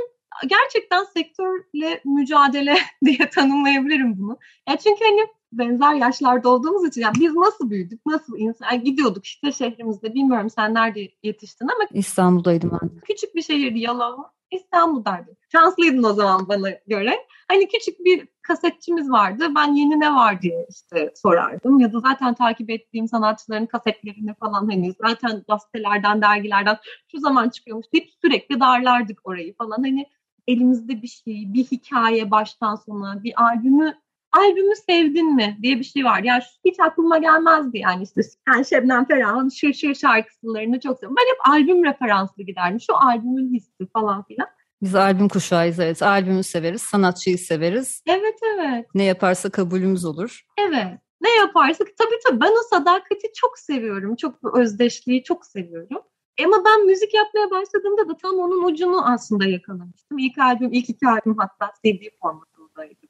gerçekten 0.48 1.04
sektörle 1.04 2.00
mücadele 2.04 2.76
diye 3.04 3.30
tanımlayabilirim 3.30 4.18
bunu. 4.18 4.38
Ya 4.68 4.76
çünkü 4.76 5.04
hani 5.04 5.26
benzer 5.52 5.95
yaşlarda 5.95 6.49
olduğumuz 6.49 6.88
için 6.88 7.00
yani 7.00 7.14
biz 7.21 7.35
nasıl 7.35 7.71
büyüdük, 7.71 8.07
nasıl 8.07 8.38
insan 8.38 8.85
gidiyorduk 8.85 9.25
işte 9.26 9.52
şehrimizde 9.52 10.14
bilmiyorum 10.14 10.50
sen 10.50 10.75
nerede 10.75 11.09
yetiştin 11.23 11.69
ama 11.69 11.88
İstanbul'daydım 11.92 12.78
ben. 12.83 12.90
Küçük 13.00 13.35
bir 13.35 13.42
şehirdi 13.42 13.78
Yalova. 13.78 14.33
İstanbul'daydım. 14.50 15.37
Şanslıydın 15.52 16.02
o 16.02 16.12
zaman 16.12 16.49
bana 16.49 16.71
göre. 16.87 17.26
Hani 17.49 17.69
küçük 17.69 18.04
bir 18.04 18.28
kasetçimiz 18.42 19.11
vardı. 19.11 19.47
Ben 19.57 19.75
yeni 19.75 20.00
ne 20.00 20.14
var 20.14 20.42
diye 20.42 20.66
işte 20.71 21.12
sorardım. 21.16 21.80
Ya 21.80 21.92
da 21.92 22.00
zaten 22.00 22.35
takip 22.35 22.71
ettiğim 22.71 23.09
sanatçıların 23.09 23.66
kasetlerini 23.66 24.35
falan 24.35 24.71
hani 24.71 24.92
zaten 25.00 25.42
gazetelerden, 25.49 26.23
dergilerden 26.23 26.78
şu 27.11 27.19
zaman 27.19 27.49
çıkıyormuş 27.49 27.87
deyip 27.92 28.09
sürekli 28.23 28.61
darlardık 28.61 29.21
orayı 29.25 29.57
falan. 29.57 29.76
Hani 29.76 30.07
elimizde 30.47 31.02
bir 31.02 31.09
şey, 31.09 31.45
bir 31.54 31.64
hikaye 31.64 32.30
baştan 32.30 32.76
sona, 32.76 33.25
bir 33.25 33.42
albümü 33.42 33.95
albümü 34.32 34.76
sevdin 34.76 35.34
mi 35.34 35.58
diye 35.62 35.78
bir 35.78 35.84
şey 35.84 36.04
var. 36.04 36.22
Ya 36.22 36.40
hiç 36.64 36.80
aklıma 36.80 37.18
gelmezdi 37.18 37.78
yani 37.78 38.02
işte 38.02 38.20
yani 38.49 38.66
Şebnem 38.66 39.04
Ferah'ın 39.04 39.49
Şır 39.49 39.72
Şır 39.72 39.94
şarkılarını 39.94 40.80
çok 40.80 40.99
seviyorum. 40.99 41.16
Ben 41.20 41.30
hep 41.30 41.49
albüm 41.49 41.84
referanslı 41.84 42.42
giderdim. 42.42 42.80
Şu 42.80 42.96
albümün 42.96 43.54
hissi 43.54 43.87
falan 43.92 44.25
filan. 44.25 44.49
Biz 44.82 44.94
albüm 44.94 45.28
kuşağıyız 45.28 45.80
evet. 45.80 46.02
Albümü 46.02 46.42
severiz, 46.42 46.82
sanatçıyı 46.82 47.38
severiz. 47.38 48.02
Evet 48.06 48.38
evet. 48.54 48.87
Ne 48.94 49.04
yaparsa 49.04 49.50
kabulümüz 49.50 50.04
olur. 50.04 50.44
Evet. 50.58 50.99
Ne 51.20 51.30
yaparsak 51.30 51.88
tabii 51.99 52.18
tabii 52.26 52.40
ben 52.40 52.52
o 52.52 52.62
sadakati 52.70 53.32
çok 53.34 53.58
seviyorum. 53.58 54.16
Çok 54.16 54.56
özdeşliği 54.56 55.22
çok 55.22 55.46
seviyorum. 55.46 56.02
Ama 56.44 56.64
ben 56.64 56.87
müzik 56.87 57.14
yapmaya 57.14 57.50
başladığımda 57.50 58.08
da 58.08 58.16
tam 58.16 58.38
onun 58.38 58.64
ucunu 58.64 59.12
aslında 59.12 59.44
yakalamıştım. 59.44 60.18
İlk 60.18 60.38
albüm, 60.38 60.72
ilk 60.72 60.90
iki 60.90 61.08
albüm 61.08 61.37
hatta 61.38 61.72
CD 61.84 62.02
formatındaydı. 62.22 63.06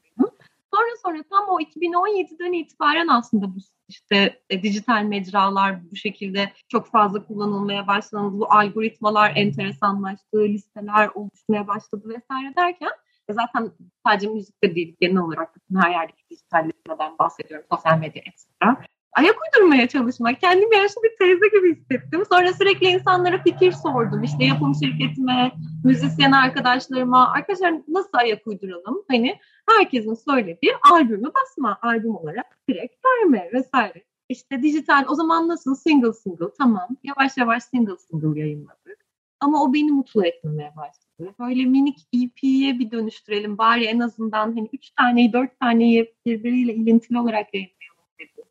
Sonra 0.74 0.96
sonra 1.02 1.22
tam 1.30 1.48
o 1.48 1.60
2017'den 1.60 2.52
itibaren 2.52 3.08
aslında 3.08 3.54
bu 3.54 3.58
işte 3.88 4.40
e, 4.50 4.62
dijital 4.62 5.02
mecralar 5.02 5.90
bu 5.90 5.96
şekilde 5.96 6.52
çok 6.68 6.86
fazla 6.86 7.26
kullanılmaya 7.26 7.86
başlandı. 7.86 8.38
Bu 8.38 8.52
algoritmalar 8.52 9.32
enteresanlaştı, 9.36 10.38
listeler 10.38 11.10
oluşmaya 11.14 11.68
başladı 11.68 12.08
vesaire 12.08 12.56
derken 12.56 12.90
e, 13.28 13.32
zaten 13.32 13.72
sadece 14.06 14.28
müzikte 14.28 14.74
değil 14.74 14.96
genel 15.00 15.22
olarak 15.22 15.56
bütün 15.56 15.80
her 15.80 15.90
yerdeki 15.90 16.22
dijitalleşmeden 16.30 17.18
bahsediyorum. 17.18 17.66
Sosyal 17.70 17.98
medya 17.98 18.22
etc 18.22 18.90
ayak 19.12 19.36
uydurmaya 19.42 19.88
çalışmak. 19.88 20.40
Kendimi 20.40 20.76
yaşlı 20.76 21.02
bir 21.02 21.16
teyze 21.18 21.48
gibi 21.48 21.76
hissettim. 21.76 22.22
Sonra 22.32 22.52
sürekli 22.52 22.86
insanlara 22.86 23.42
fikir 23.42 23.72
sordum. 23.72 24.22
İşte 24.22 24.44
yapım 24.44 24.74
şirketime, 24.74 25.52
müzisyen 25.84 26.32
arkadaşlarıma, 26.32 27.32
arkadaşlar 27.32 27.74
nasıl 27.88 28.10
ayak 28.12 28.46
uyduralım? 28.46 29.04
Hani 29.08 29.38
herkesin 29.68 30.14
söylediği 30.14 30.72
albümü 30.92 31.30
basma, 31.34 31.78
albüm 31.82 32.16
olarak 32.16 32.58
direkt 32.68 32.94
verme 33.04 33.50
vesaire. 33.52 34.04
İşte 34.28 34.62
dijital 34.62 35.04
o 35.08 35.14
zaman 35.14 35.48
nasıl 35.48 35.74
single 35.74 36.12
single 36.12 36.52
tamam 36.58 36.88
yavaş 37.02 37.36
yavaş 37.36 37.62
single 37.62 37.96
single 37.96 38.40
yayınladık. 38.40 39.06
Ama 39.40 39.62
o 39.64 39.74
beni 39.74 39.92
mutlu 39.92 40.26
etmemeye 40.26 40.72
başladı. 40.76 41.34
Böyle 41.38 41.64
minik 41.64 41.98
EP'ye 42.12 42.78
bir 42.78 42.90
dönüştürelim 42.90 43.58
bari 43.58 43.84
en 43.84 44.00
azından 44.00 44.56
hani 44.56 44.68
üç 44.72 44.90
taneyi 44.90 45.32
dört 45.32 45.60
taneyi 45.60 46.14
birbiriyle 46.26 46.74
ilintili 46.74 47.18
olarak 47.18 47.54
yayınlayalım 47.54 48.04
dedi. 48.20 48.48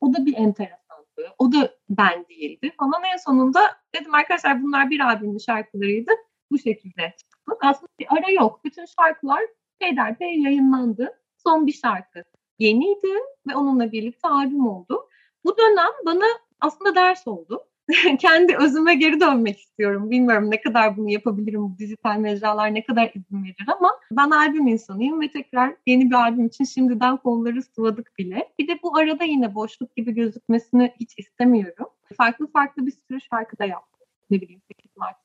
O 0.00 0.14
da 0.14 0.26
bir 0.26 0.34
enteresandı. 0.36 1.34
O 1.38 1.52
da 1.52 1.74
ben 1.90 2.26
değildi. 2.28 2.72
Ama 2.78 3.00
en 3.12 3.16
sonunda 3.16 3.60
dedim 3.94 4.14
arkadaşlar 4.14 4.62
bunlar 4.62 4.90
bir 4.90 5.00
albümün 5.00 5.38
şarkılarıydı. 5.38 6.12
Bu 6.50 6.58
şekilde 6.58 7.14
çıktı. 7.18 7.36
Aslında 7.60 7.88
bir 7.98 8.06
ara 8.10 8.30
yok. 8.30 8.64
Bütün 8.64 8.84
şarkılar 8.84 9.40
peyderpey 9.80 10.40
yayınlandı. 10.40 11.20
Son 11.36 11.66
bir 11.66 11.72
şarkı 11.72 12.24
yeniydi 12.58 13.14
ve 13.48 13.56
onunla 13.56 13.92
birlikte 13.92 14.28
albüm 14.28 14.66
oldu. 14.66 15.08
Bu 15.44 15.56
dönem 15.58 15.90
bana 16.06 16.26
aslında 16.60 16.94
ders 16.94 17.28
oldu. 17.28 17.64
kendi 18.18 18.56
özüme 18.56 18.94
geri 18.94 19.20
dönmek 19.20 19.60
istiyorum. 19.60 20.10
Bilmiyorum 20.10 20.50
ne 20.50 20.60
kadar 20.60 20.96
bunu 20.96 21.10
yapabilirim. 21.10 21.62
Bu 21.62 21.78
dijital 21.78 22.18
mecralar 22.18 22.74
ne 22.74 22.84
kadar 22.84 23.10
izin 23.14 23.44
verir 23.44 23.66
ama 23.78 23.90
ben 24.12 24.30
albüm 24.30 24.66
insanıyım 24.66 25.20
ve 25.20 25.30
tekrar 25.30 25.74
yeni 25.86 26.10
bir 26.10 26.14
albüm 26.14 26.46
için 26.46 26.64
şimdiden 26.64 27.16
konuları 27.16 27.62
sıvadık 27.62 28.18
bile. 28.18 28.48
Bir 28.58 28.68
de 28.68 28.78
bu 28.82 28.96
arada 28.96 29.24
yine 29.24 29.54
boşluk 29.54 29.96
gibi 29.96 30.12
gözükmesini 30.12 30.94
hiç 31.00 31.18
istemiyorum. 31.18 31.86
Farklı 32.16 32.52
farklı 32.52 32.86
bir 32.86 32.92
sürü 33.08 33.20
şarkı 33.20 33.58
da 33.58 33.64
yaptım. 33.64 34.06
Ne 34.30 34.40
bileyim 34.40 34.62
8 34.68 34.96
Mart 34.96 35.16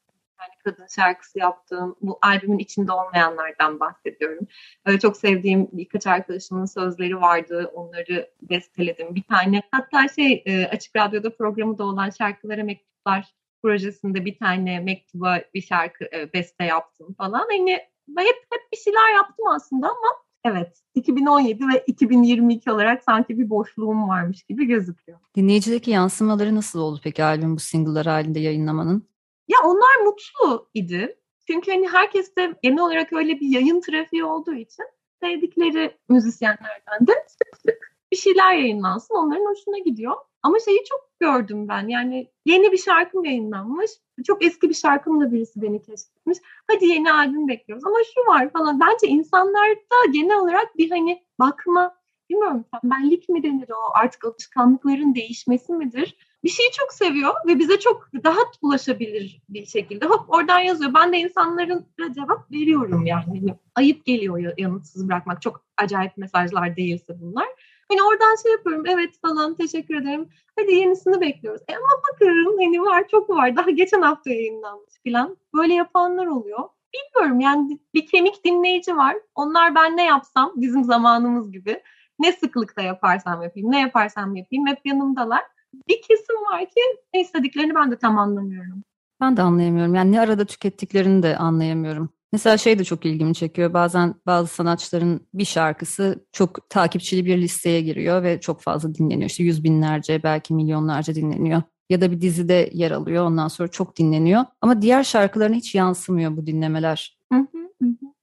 tane 0.46 0.76
kadın 0.76 0.88
şarkısı 0.96 1.40
yaptığım, 1.40 1.96
bu 2.02 2.20
albümün 2.22 2.58
içinde 2.58 2.92
olmayanlardan 2.92 3.80
bahsediyorum. 3.80 4.48
Öyle 4.86 5.00
çok 5.00 5.18
sevdiğim 5.18 5.70
birkaç 5.72 6.08
arkadaşımın 6.08 6.66
sözleri 6.66 7.22
vardı, 7.22 7.72
onları 7.74 8.30
besteledim. 8.42 9.16
Bir 9.16 9.24
tane 9.24 9.62
hatta 9.72 10.08
şey 10.08 10.44
e, 10.46 10.66
Açık 10.66 10.96
Radyo'da 10.96 11.36
programı 11.36 11.78
da 11.78 11.84
olan 11.84 12.10
Şarkılara 12.10 12.64
Mektuplar 12.64 13.34
projesinde 13.62 14.26
bir 14.26 14.38
tane 14.38 14.80
mektuba 14.80 15.42
bir 15.54 15.62
şarkı 15.62 16.06
e, 16.06 16.34
beste 16.34 16.64
yaptım 16.64 17.14
falan. 17.14 17.46
Hani 17.50 17.72
hep 18.18 18.36
hep 18.52 18.72
bir 18.74 18.78
şeyler 18.78 19.14
yaptım 19.14 19.48
aslında 19.48 19.88
ama 19.88 20.26
evet 20.46 20.82
2017 20.96 21.68
ve 21.68 21.84
2022 21.88 22.72
olarak 22.72 23.04
sanki 23.04 23.40
bir 23.40 23.50
boşluğum 23.50 24.10
varmış 24.10 24.44
gibi 24.44 24.66
gözüküyor. 24.66 25.20
Dinleyicideki 25.36 25.92
yansımaları 25.92 26.56
nasıl 26.56 26.80
oldu 26.80 27.00
peki 27.04 27.24
albüm 27.24 27.56
bu 27.56 27.60
single'lar 27.60 28.06
halinde 28.06 28.40
yayınlamanın? 28.40 29.15
Ya 29.48 29.58
onlar 29.64 30.06
mutlu 30.06 30.70
idi. 30.74 31.20
Çünkü 31.48 31.72
hani 31.72 31.88
herkes 31.88 32.36
de 32.36 32.56
genel 32.64 32.80
olarak 32.80 33.14
öyle 33.14 33.40
bir 33.40 33.48
yayın 33.48 33.82
trafiği 33.82 34.24
olduğu 34.24 34.54
için 34.54 34.86
sevdikleri 35.24 35.98
müzisyenlerden 36.10 37.08
de 37.08 37.14
sık 37.28 37.58
sık 37.58 37.96
bir 38.12 38.18
şeyler 38.18 38.54
yayınlansın. 38.54 39.16
Onların 39.16 39.46
hoşuna 39.46 39.78
gidiyor. 39.78 40.16
Ama 40.44 40.60
şeyi 40.60 40.84
çok 40.90 41.20
gördüm 41.20 41.68
ben. 41.68 41.88
Yani 41.88 42.32
yeni 42.46 42.72
bir 42.72 42.78
şarkım 42.78 43.26
yayınlanmış. 43.26 43.92
Çok 44.28 44.46
eski 44.46 44.70
bir 44.70 44.74
şarkımla 44.74 45.32
birisi 45.32 45.62
beni 45.62 45.82
keşfetmiş. 45.82 46.38
Hadi 46.68 46.86
yeni 46.86 47.12
albüm 47.12 47.48
bekliyoruz. 47.48 47.86
Ama 47.86 47.98
şu 48.16 48.32
var 48.32 48.50
falan. 48.50 48.80
Bence 48.80 49.08
insanlarda 49.08 50.12
genel 50.14 50.38
olarak 50.38 50.78
bir 50.78 50.90
hani 50.90 51.24
bakma, 51.40 51.96
bilmiyorum 52.30 52.66
tembellik 52.72 53.30
mi 53.30 53.44
denir 53.44 53.70
o 53.70 53.98
artık 54.02 54.26
alışkanlıkların 54.26 55.16
değişmesi 55.16 55.74
midir? 55.74 56.18
Bir 56.46 56.50
şeyi 56.50 56.72
çok 56.72 56.94
seviyor 56.94 57.34
ve 57.48 57.60
bize 57.60 57.80
çok 57.80 58.10
rahat 58.26 58.58
ulaşabilir 58.62 59.42
bir 59.50 59.66
şekilde. 59.66 60.06
Hop 60.06 60.30
oradan 60.30 60.60
yazıyor. 60.60 60.94
Ben 60.94 61.14
de 61.14 61.18
insanların 61.18 61.86
cevap 62.16 62.52
veriyorum 62.52 63.06
yani. 63.06 63.26
Hani 63.26 63.56
ayıp 63.76 64.06
geliyor 64.06 64.58
yanıtsız 64.58 65.08
bırakmak. 65.08 65.42
Çok 65.42 65.66
acayip 65.78 66.18
mesajlar 66.18 66.76
değilse 66.76 67.22
bunlar. 67.22 67.48
Hani 67.90 68.04
oradan 68.04 68.36
şey 68.44 68.52
yapıyorum. 68.52 68.84
Evet 68.88 69.22
falan 69.22 69.56
teşekkür 69.56 69.96
ederim. 69.96 70.30
Hadi 70.60 70.74
yenisini 70.74 71.22
bekliyoruz. 71.22 71.62
E 71.68 71.76
ama 71.76 71.88
bakın 72.12 72.58
hani 72.60 72.82
var 72.82 73.08
çok 73.12 73.30
var. 73.30 73.56
Daha 73.56 73.70
geçen 73.70 74.02
hafta 74.02 74.30
yayınlanmış 74.30 74.94
falan. 75.08 75.38
Böyle 75.54 75.74
yapanlar 75.74 76.26
oluyor. 76.26 76.60
Bilmiyorum 76.94 77.40
yani 77.40 77.80
bir 77.94 78.08
kemik 78.08 78.46
dinleyici 78.46 78.98
var. 78.98 79.16
Onlar 79.36 79.76
ben 79.76 79.98
ne 79.98 80.06
yapsam 80.06 80.52
bizim 80.56 80.84
zamanımız 80.84 81.52
gibi. 81.52 81.82
Ne 82.20 82.32
sıklıkta 82.32 82.82
yaparsam 82.82 83.42
yapayım, 83.42 83.72
ne 83.72 83.80
yaparsam 83.80 84.36
yapayım 84.36 84.68
hep 84.68 84.80
yanımdalar 84.86 85.42
bir 85.88 86.02
kesim 86.02 86.36
var 86.52 86.66
ki 86.66 86.82
ne 87.14 87.22
istediklerini 87.22 87.76
ben 87.76 87.92
de 87.92 87.98
tam 87.98 88.18
anlamıyorum. 88.18 88.84
Ben 89.22 89.38
de 89.38 89.42
anlayamıyorum. 89.42 89.96
Yani 89.96 90.12
ne 90.12 90.20
arada 90.20 90.46
tükettiklerini 90.46 91.24
de 91.24 91.38
anlayamıyorum. 91.38 92.10
Mesela 92.32 92.58
şey 92.58 92.80
de 92.80 92.84
çok 92.84 93.06
ilgimi 93.06 93.36
çekiyor. 93.36 93.74
Bazen 93.74 94.16
bazı 94.26 94.48
sanatçıların 94.48 95.28
bir 95.34 95.46
şarkısı 95.46 96.26
çok 96.32 96.70
takipçili 96.70 97.26
bir 97.26 97.38
listeye 97.38 97.82
giriyor 97.82 98.24
ve 98.24 98.40
çok 98.42 98.62
fazla 98.62 98.96
dinleniyor. 98.96 99.30
İşte 99.30 99.44
yüz 99.44 99.64
binlerce 99.64 100.24
belki 100.24 100.54
milyonlarca 100.54 101.16
dinleniyor. 101.16 101.62
Ya 101.90 102.02
da 102.02 102.12
bir 102.12 102.22
dizide 102.22 102.70
yer 102.74 102.92
alıyor 102.92 103.26
ondan 103.26 103.48
sonra 103.48 103.68
çok 103.68 103.98
dinleniyor. 103.98 104.46
Ama 104.62 104.82
diğer 104.82 105.04
şarkılarına 105.04 105.56
hiç 105.56 105.76
yansımıyor 105.76 106.38
bu 106.38 106.48
dinlemeler. 106.48 107.15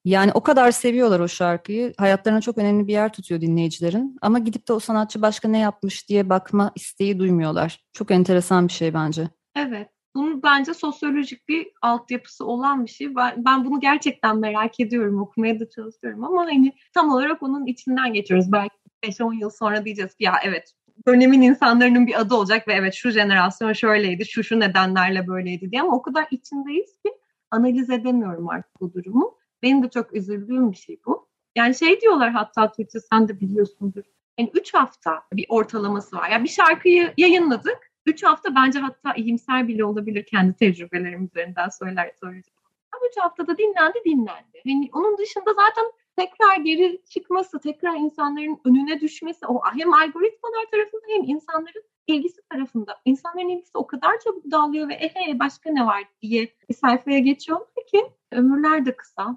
Yani 0.05 0.31
o 0.35 0.43
kadar 0.43 0.71
seviyorlar 0.71 1.21
o 1.21 1.29
şarkıyı. 1.29 1.93
Hayatlarına 1.99 2.41
çok 2.41 2.59
önemli 2.59 2.87
bir 2.87 2.93
yer 2.93 3.13
tutuyor 3.13 3.41
dinleyicilerin. 3.41 4.17
Ama 4.23 4.39
gidip 4.39 4.69
de 4.69 4.73
o 4.73 4.81
sanatçı 4.81 5.23
başka 5.23 5.49
ne 5.49 5.59
yapmış 5.59 6.09
diye 6.09 6.29
bakma 6.29 6.73
isteği 6.75 7.19
duymuyorlar. 7.19 7.81
Çok 7.93 8.11
enteresan 8.11 8.69
bir 8.69 8.73
şey 8.73 8.95
bence. 8.95 9.29
Evet. 9.57 9.89
Bunun 10.15 10.43
bence 10.43 10.75
sosyolojik 10.75 11.49
bir 11.49 11.69
altyapısı 11.83 12.47
olan 12.47 12.85
bir 12.85 12.91
şey. 12.91 13.17
Ben, 13.17 13.45
ben 13.45 13.65
bunu 13.65 13.81
gerçekten 13.81 14.39
merak 14.39 14.81
ediyorum. 14.81 15.21
Okumaya 15.21 15.61
da 15.61 15.71
çalışıyorum 15.71 16.25
ama 16.25 16.43
hani 16.43 16.73
tam 16.95 17.13
olarak 17.13 17.43
onun 17.43 17.67
içinden 17.67 18.13
geçiyoruz. 18.13 18.53
Belki 18.53 18.75
5-10 19.05 19.41
yıl 19.41 19.51
sonra 19.51 19.85
diyeceğiz 19.85 20.15
ki 20.15 20.25
ya 20.25 20.35
evet 20.45 20.73
dönemin 21.07 21.43
insanların 21.43 22.07
bir 22.07 22.21
adı 22.21 22.35
olacak 22.35 22.69
ve 22.69 22.73
evet 22.73 22.95
şu 22.95 23.11
jenerasyon 23.11 23.73
şöyleydi, 23.73 24.27
şu 24.27 24.45
şu 24.45 24.61
nedenlerle 24.61 25.27
böyleydi 25.27 25.71
diye 25.71 25.83
ama 25.83 25.97
o 25.97 26.03
kadar 26.03 26.27
içindeyiz 26.31 26.91
ki 27.05 27.13
analiz 27.51 27.91
edemiyorum 27.91 28.49
artık 28.49 28.81
bu 28.81 28.93
durumu. 28.95 29.42
Benim 29.63 29.83
de 29.83 29.91
çok 29.91 30.15
üzüldüğüm 30.15 30.73
bir 30.73 30.77
şey 30.77 31.01
bu. 31.07 31.29
Yani 31.57 31.75
şey 31.75 32.01
diyorlar 32.01 32.31
hatta 32.31 32.73
Tuğçe 32.73 33.01
sen 33.01 33.29
de 33.29 33.41
biliyorsundur. 33.41 34.03
Yani 34.39 34.51
üç 34.55 34.75
hafta 34.75 35.23
bir 35.33 35.47
ortalaması 35.49 36.17
var. 36.17 36.31
Yani 36.31 36.45
bir 36.45 36.49
şarkıyı 36.49 37.15
yayınladık. 37.17 37.93
Üç 38.07 38.23
hafta 38.23 38.55
bence 38.55 38.79
hatta 38.79 39.15
iyimser 39.15 39.69
bile 39.69 39.85
olabilir 39.85 40.27
kendi 40.27 40.57
tecrübelerim 40.57 41.25
üzerinden 41.25 41.69
söyler 41.69 42.13
söyleyeceğim. 42.21 42.59
Ama 42.93 43.07
üç 43.11 43.17
haftada 43.19 43.59
dinlendi 43.59 43.99
dinlendi. 44.05 44.63
Yani 44.65 44.91
onun 44.93 45.19
dışında 45.19 45.55
zaten 45.55 45.85
tekrar 46.17 46.57
geri 46.57 47.03
çıkması, 47.11 47.61
tekrar 47.61 47.95
insanların 47.97 48.61
önüne 48.65 49.01
düşmesi 49.01 49.47
o 49.47 49.61
hem 49.79 49.93
algoritmalar 49.93 50.65
tarafında 50.73 51.03
hem 51.09 51.25
insanların 51.25 51.83
ilgisi 52.07 52.41
tarafında. 52.51 53.01
İnsanların 53.05 53.49
ilgisi 53.49 53.79
o 53.79 53.87
kadar 53.87 54.19
çabuk 54.25 54.51
dağılıyor 54.51 54.89
ve 54.89 54.95
ehe 54.95 55.39
başka 55.39 55.71
ne 55.71 55.87
var 55.87 56.05
diye 56.23 56.49
bir 56.69 56.75
sayfaya 56.75 57.19
geçiyorlar 57.19 57.87
ki 57.93 58.03
ömürler 58.33 58.87
de 58.87 58.97
kısa. 58.97 59.37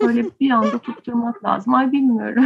Böyle 0.00 0.24
bir 0.40 0.50
anda 0.50 0.78
tutturmak 0.78 1.44
lazım. 1.44 1.74
Ay 1.74 1.92
bilmiyorum. 1.92 2.44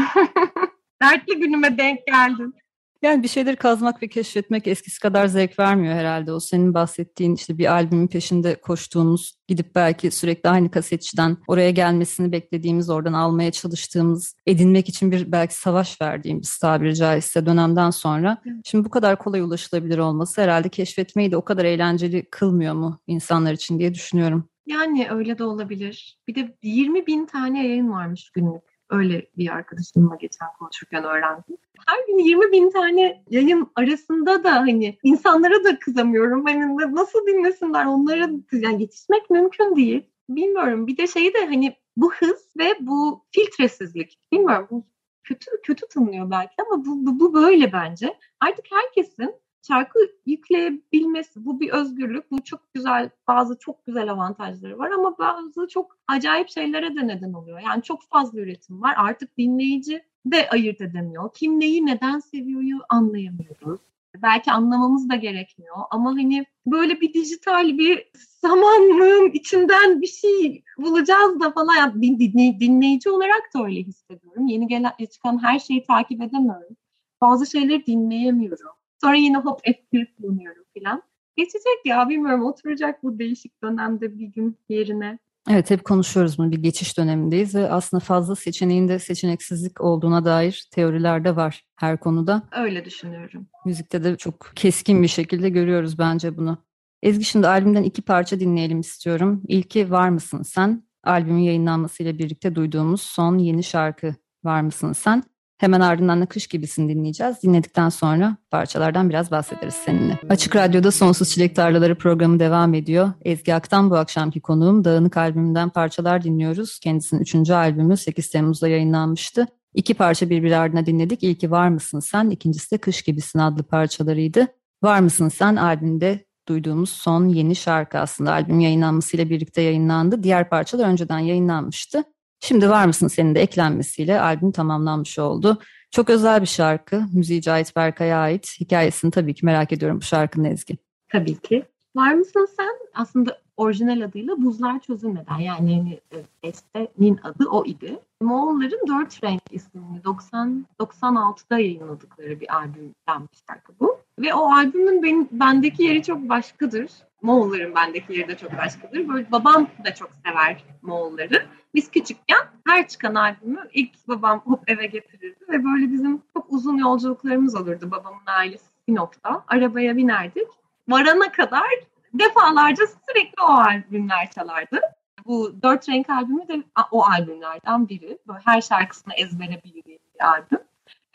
Dertli 1.02 1.38
günüme 1.38 1.78
denk 1.78 2.06
geldin. 2.06 2.54
Yani 3.02 3.22
bir 3.22 3.28
şeyleri 3.28 3.56
kazmak 3.56 4.02
ve 4.02 4.08
keşfetmek 4.08 4.66
eskisi 4.66 5.00
kadar 5.00 5.26
zevk 5.26 5.58
vermiyor 5.58 5.94
herhalde. 5.94 6.32
O 6.32 6.40
senin 6.40 6.74
bahsettiğin 6.74 7.34
işte 7.34 7.58
bir 7.58 7.72
albümün 7.72 8.06
peşinde 8.06 8.54
koştuğumuz, 8.54 9.34
gidip 9.48 9.74
belki 9.74 10.10
sürekli 10.10 10.50
aynı 10.50 10.70
kasetçiden 10.70 11.36
oraya 11.48 11.70
gelmesini 11.70 12.32
beklediğimiz, 12.32 12.90
oradan 12.90 13.12
almaya 13.12 13.52
çalıştığımız, 13.52 14.34
edinmek 14.46 14.88
için 14.88 15.12
bir 15.12 15.32
belki 15.32 15.54
savaş 15.54 16.00
verdiğimiz 16.00 16.58
tabiri 16.58 16.94
caizse 16.94 17.46
dönemden 17.46 17.90
sonra. 17.90 18.42
Şimdi 18.64 18.84
bu 18.84 18.90
kadar 18.90 19.18
kolay 19.18 19.40
ulaşılabilir 19.40 19.98
olması 19.98 20.42
herhalde 20.42 20.68
keşfetmeyi 20.68 21.32
de 21.32 21.36
o 21.36 21.44
kadar 21.44 21.64
eğlenceli 21.64 22.24
kılmıyor 22.30 22.74
mu 22.74 23.00
insanlar 23.06 23.52
için 23.52 23.78
diye 23.78 23.94
düşünüyorum. 23.94 24.48
Yani 24.66 25.08
öyle 25.10 25.38
de 25.38 25.44
olabilir. 25.44 26.18
Bir 26.28 26.34
de 26.34 26.56
20 26.62 27.06
bin 27.06 27.26
tane 27.26 27.66
yayın 27.66 27.90
varmış 27.90 28.30
günlük. 28.30 28.62
Öyle 28.90 29.26
bir 29.36 29.48
arkadaşımla 29.50 30.16
geçen 30.16 30.48
konuşurken 30.58 31.04
öğrendim. 31.04 31.56
Her 31.86 32.06
gün 32.06 32.18
20 32.18 32.52
bin 32.52 32.70
tane 32.70 33.24
yayın 33.30 33.70
arasında 33.74 34.44
da 34.44 34.52
hani 34.56 34.98
insanlara 35.02 35.64
da 35.64 35.78
kızamıyorum. 35.78 36.44
Hani 36.44 36.94
nasıl 36.94 37.26
dinlesinler 37.26 37.84
onlara 37.84 38.30
yani 38.52 38.82
yetişmek 38.82 39.30
mümkün 39.30 39.76
değil. 39.76 40.02
Bilmiyorum. 40.28 40.86
Bir 40.86 40.96
de 40.96 41.06
şeyi 41.06 41.34
de 41.34 41.46
hani 41.46 41.76
bu 41.96 42.12
hız 42.14 42.48
ve 42.58 42.76
bu 42.80 43.24
filtresizlik. 43.30 44.18
Bilmiyorum 44.32 44.66
bu 44.70 44.84
kötü 45.24 45.50
kötü 45.62 45.88
tınlıyor 45.88 46.30
belki 46.30 46.54
ama 46.66 46.84
bu, 46.84 47.06
bu, 47.06 47.20
bu 47.20 47.34
böyle 47.34 47.72
bence. 47.72 48.18
Artık 48.40 48.64
herkesin 48.70 49.34
şarkı 49.68 49.98
yükleyebilmesi 50.26 51.44
bu 51.44 51.60
bir 51.60 51.70
özgürlük. 51.70 52.30
Bu 52.30 52.44
çok 52.44 52.74
güzel 52.74 53.10
bazı 53.28 53.58
çok 53.58 53.86
güzel 53.86 54.10
avantajları 54.12 54.78
var 54.78 54.90
ama 54.90 55.18
bazı 55.18 55.68
çok 55.68 55.98
acayip 56.08 56.48
şeylere 56.48 56.96
de 56.96 57.06
neden 57.06 57.32
oluyor. 57.32 57.60
Yani 57.60 57.82
çok 57.82 58.02
fazla 58.02 58.40
üretim 58.40 58.82
var. 58.82 58.94
Artık 58.96 59.38
dinleyici 59.38 60.02
de 60.26 60.48
ayırt 60.50 60.80
edemiyor. 60.80 61.30
Kim 61.34 61.60
neyi 61.60 61.86
neden 61.86 62.18
seviyor 62.18 62.80
anlayamıyoruz. 62.88 63.80
Belki 64.22 64.52
anlamamız 64.52 65.08
da 65.08 65.16
gerekmiyor 65.16 65.76
ama 65.90 66.10
hani 66.10 66.46
böyle 66.66 67.00
bir 67.00 67.14
dijital 67.14 67.78
bir 67.78 68.10
zamanlığın 68.40 69.30
içinden 69.30 70.02
bir 70.02 70.06
şey 70.06 70.62
bulacağız 70.78 71.40
da 71.40 71.52
falan. 71.52 71.74
Yani 71.74 71.92
dinley- 72.02 72.60
dinleyici 72.60 73.10
olarak 73.10 73.42
da 73.54 73.64
öyle 73.64 73.80
hissediyorum. 73.80 74.46
Yeni 74.46 74.66
gelen 74.68 74.92
çıkan 75.12 75.42
her 75.42 75.58
şeyi 75.58 75.86
takip 75.86 76.22
edemiyorum. 76.22 76.76
Bazı 77.20 77.46
şeyleri 77.46 77.86
dinleyemiyorum. 77.86 78.75
Sonra 79.00 79.16
yine 79.16 79.36
hop 79.36 79.60
F1 79.66 80.06
kullanıyorum 80.16 80.64
filan. 80.74 81.02
Geçecek 81.36 81.78
ya 81.84 82.08
bilmiyorum 82.08 82.44
oturacak 82.44 83.02
bu 83.02 83.18
değişik 83.18 83.62
dönemde 83.62 84.18
bir 84.18 84.26
gün 84.26 84.58
yerine. 84.68 85.18
Evet 85.50 85.70
hep 85.70 85.84
konuşuyoruz 85.84 86.38
bunu 86.38 86.52
bir 86.52 86.62
geçiş 86.62 86.98
dönemindeyiz 86.98 87.54
ve 87.54 87.70
aslında 87.70 88.00
fazla 88.00 88.36
seçeneğinde 88.36 88.98
seçeneksizlik 88.98 89.80
olduğuna 89.80 90.24
dair 90.24 90.68
teoriler 90.70 91.24
de 91.24 91.36
var 91.36 91.64
her 91.76 92.00
konuda. 92.00 92.42
Öyle 92.52 92.84
düşünüyorum. 92.84 93.46
Müzikte 93.64 94.04
de 94.04 94.16
çok 94.16 94.52
keskin 94.56 95.02
bir 95.02 95.08
şekilde 95.08 95.48
görüyoruz 95.48 95.98
bence 95.98 96.36
bunu. 96.36 96.58
Ezgi 97.02 97.24
şimdi 97.24 97.48
albümden 97.48 97.82
iki 97.82 98.02
parça 98.02 98.40
dinleyelim 98.40 98.80
istiyorum. 98.80 99.42
İlki 99.48 99.90
Var 99.90 100.08
mısın 100.08 100.42
sen? 100.42 100.86
Albümün 101.04 101.42
yayınlanmasıyla 101.42 102.18
birlikte 102.18 102.54
duyduğumuz 102.54 103.02
son 103.02 103.38
yeni 103.38 103.62
şarkı 103.64 104.14
Var 104.44 104.60
mısın 104.60 104.92
sen? 104.92 105.22
Hemen 105.58 105.80
ardından 105.80 106.20
da 106.20 106.26
Kış 106.26 106.46
Gibisin 106.46 106.88
dinleyeceğiz. 106.88 107.42
Dinledikten 107.42 107.88
sonra 107.88 108.36
parçalardan 108.50 109.08
biraz 109.08 109.30
bahsederiz 109.30 109.74
seninle. 109.74 110.18
Açık 110.28 110.56
Radyo'da 110.56 110.90
Sonsuz 110.90 111.30
Çilek 111.30 111.56
Tarlaları 111.56 111.94
programı 111.98 112.40
devam 112.40 112.74
ediyor. 112.74 113.12
Ezgi 113.24 113.54
Aktan 113.54 113.90
bu 113.90 113.96
akşamki 113.96 114.40
konuğum. 114.40 114.84
Dağınık 114.84 115.16
albümünden 115.16 115.68
parçalar 115.68 116.22
dinliyoruz. 116.22 116.78
Kendisinin 116.78 117.20
üçüncü 117.20 117.52
albümü 117.52 117.96
8 117.96 118.30
Temmuz'da 118.30 118.68
yayınlanmıştı. 118.68 119.46
İki 119.74 119.94
parça 119.94 120.30
birbiri 120.30 120.56
ardına 120.56 120.86
dinledik. 120.86 121.22
İlki 121.22 121.50
Var 121.50 121.68
mısın 121.68 122.00
sen? 122.00 122.30
İkincisi 122.30 122.70
de 122.70 122.78
Kış 122.78 123.02
Gibisin 123.02 123.38
adlı 123.38 123.62
parçalarıydı. 123.62 124.46
Var 124.82 125.00
mısın 125.00 125.28
sen 125.28 125.56
albümde 125.56 126.24
duyduğumuz 126.48 126.90
son 126.90 127.28
yeni 127.28 127.56
şarkı 127.56 127.98
aslında. 127.98 128.32
Albüm 128.32 128.60
yayınlanmasıyla 128.60 129.30
birlikte 129.30 129.62
yayınlandı. 129.62 130.22
Diğer 130.22 130.48
parçalar 130.48 130.88
önceden 130.88 131.18
yayınlanmıştı. 131.18 132.04
Şimdi 132.40 132.70
var 132.70 132.86
mısın 132.86 133.08
senin 133.08 133.34
de 133.34 133.40
eklenmesiyle 133.40 134.20
albüm 134.20 134.52
tamamlanmış 134.52 135.18
oldu. 135.18 135.58
Çok 135.90 136.10
özel 136.10 136.40
bir 136.40 136.46
şarkı. 136.46 137.02
Müziği 137.12 137.42
Cahit 137.42 137.76
Berkay'a 137.76 138.18
ait. 138.18 138.56
Hikayesini 138.60 139.10
tabii 139.10 139.34
ki 139.34 139.46
merak 139.46 139.72
ediyorum 139.72 139.98
bu 139.98 140.04
şarkının 140.04 140.44
Ezgi. 140.44 140.78
Tabii 141.08 141.38
ki. 141.38 141.64
Var 141.96 142.14
mısın 142.14 142.48
sen? 142.56 142.72
Aslında 142.94 143.38
orijinal 143.56 144.00
adıyla 144.00 144.42
Buzlar 144.42 144.80
Çözülmeden 144.80 145.38
yani 145.38 146.00
e, 146.12 146.16
bestenin 146.44 147.20
adı 147.22 147.48
o 147.50 147.64
idi. 147.64 147.98
Moğolların 148.20 148.88
Dört 148.88 149.24
Renk 149.24 149.42
isimli 149.50 150.04
90 150.04 150.66
96'da 150.80 151.58
yayınladıkları 151.58 152.40
bir 152.40 152.54
albümden 152.54 153.22
bir 153.22 153.38
şarkı 153.48 153.72
bu. 153.80 153.98
Ve 154.18 154.34
o 154.34 154.52
albümün 154.52 155.02
benim, 155.02 155.28
bendeki 155.32 155.82
yeri 155.82 156.02
çok 156.02 156.28
başkadır. 156.28 156.90
Moğolların 157.22 157.74
bendeki 157.74 158.12
yeri 158.12 158.28
de 158.28 158.36
çok 158.36 158.58
başkadır. 158.58 159.08
Böyle 159.08 159.32
babam 159.32 159.68
da 159.84 159.94
çok 159.94 160.10
sever 160.26 160.64
Moğolları. 160.82 161.46
Biz 161.74 161.90
küçükken 161.90 162.46
her 162.66 162.88
çıkan 162.88 163.14
albümü 163.14 163.68
ilk 163.72 164.08
babam 164.08 164.40
hop 164.40 164.70
eve 164.70 164.86
getirirdi 164.86 165.44
ve 165.48 165.64
böyle 165.64 165.92
bizim 165.92 166.22
çok 166.34 166.52
uzun 166.52 166.76
yolculuklarımız 166.76 167.54
olurdu 167.54 167.90
babamın 167.90 168.26
ailesi 168.26 168.64
Sinop'ta. 168.88 169.44
Arabaya 169.48 169.96
binerdik. 169.96 170.48
Varana 170.88 171.32
kadar 171.32 171.66
defalarca 172.14 172.84
sürekli 172.86 173.42
o 173.42 173.46
albümler 173.46 174.30
çalardı. 174.30 174.80
Bu 175.26 175.62
Dört 175.62 175.88
Renk 175.88 176.10
albümü 176.10 176.48
de 176.48 176.62
o 176.90 177.04
albümlerden 177.04 177.88
biri. 177.88 178.18
Böyle 178.28 178.40
her 178.44 178.60
şarkısını 178.60 179.14
ezbere 179.14 179.62
bildiğim 179.64 179.98
bir 180.14 180.24
albüm. 180.24 180.60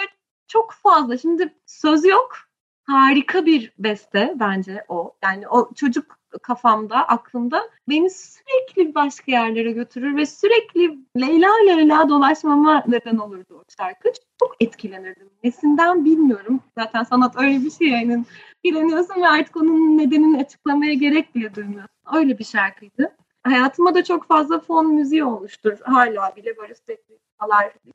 Ve 0.01 0.05
çok 0.47 0.71
fazla. 0.73 1.17
Şimdi 1.17 1.55
söz 1.65 2.05
yok. 2.05 2.50
Harika 2.91 3.45
bir 3.45 3.73
beste 3.79 4.33
bence 4.35 4.85
o. 4.87 5.13
Yani 5.23 5.47
o 5.47 5.73
çocuk 5.73 6.19
kafamda, 6.41 7.07
aklımda 7.07 7.69
beni 7.89 8.09
sürekli 8.09 8.95
başka 8.95 9.31
yerlere 9.31 9.71
götürür 9.71 10.15
ve 10.15 10.25
sürekli 10.25 10.99
Leyla 11.17 11.49
Leyla 11.67 12.09
dolaşmama 12.09 12.83
neden 12.87 13.17
olurdu 13.17 13.59
o 13.59 13.63
şarkı. 13.77 14.11
Çok 14.39 14.55
etkilenirdim. 14.59 15.29
Nesinden 15.43 16.05
bilmiyorum. 16.05 16.59
Zaten 16.77 17.03
sanat 17.03 17.35
öyle 17.37 17.63
bir 17.65 17.71
şey 17.71 17.87
yani. 17.87 18.25
Bileniyorsun 18.63 19.21
ve 19.21 19.27
artık 19.27 19.57
onun 19.57 19.97
nedenini 19.97 20.41
açıklamaya 20.41 20.93
gerek 20.93 21.35
bile 21.35 21.55
duymuyorsun. 21.55 21.95
Öyle 22.13 22.39
bir 22.39 22.45
şarkıydı. 22.45 23.15
Hayatıma 23.43 23.95
da 23.95 24.03
çok 24.03 24.27
fazla 24.27 24.59
fon 24.59 24.93
müziği 24.93 25.23
olmuştur. 25.23 25.77
Hala 25.81 26.35
bile 26.35 26.57
böyle 26.57 26.75
sürekli 26.75 27.17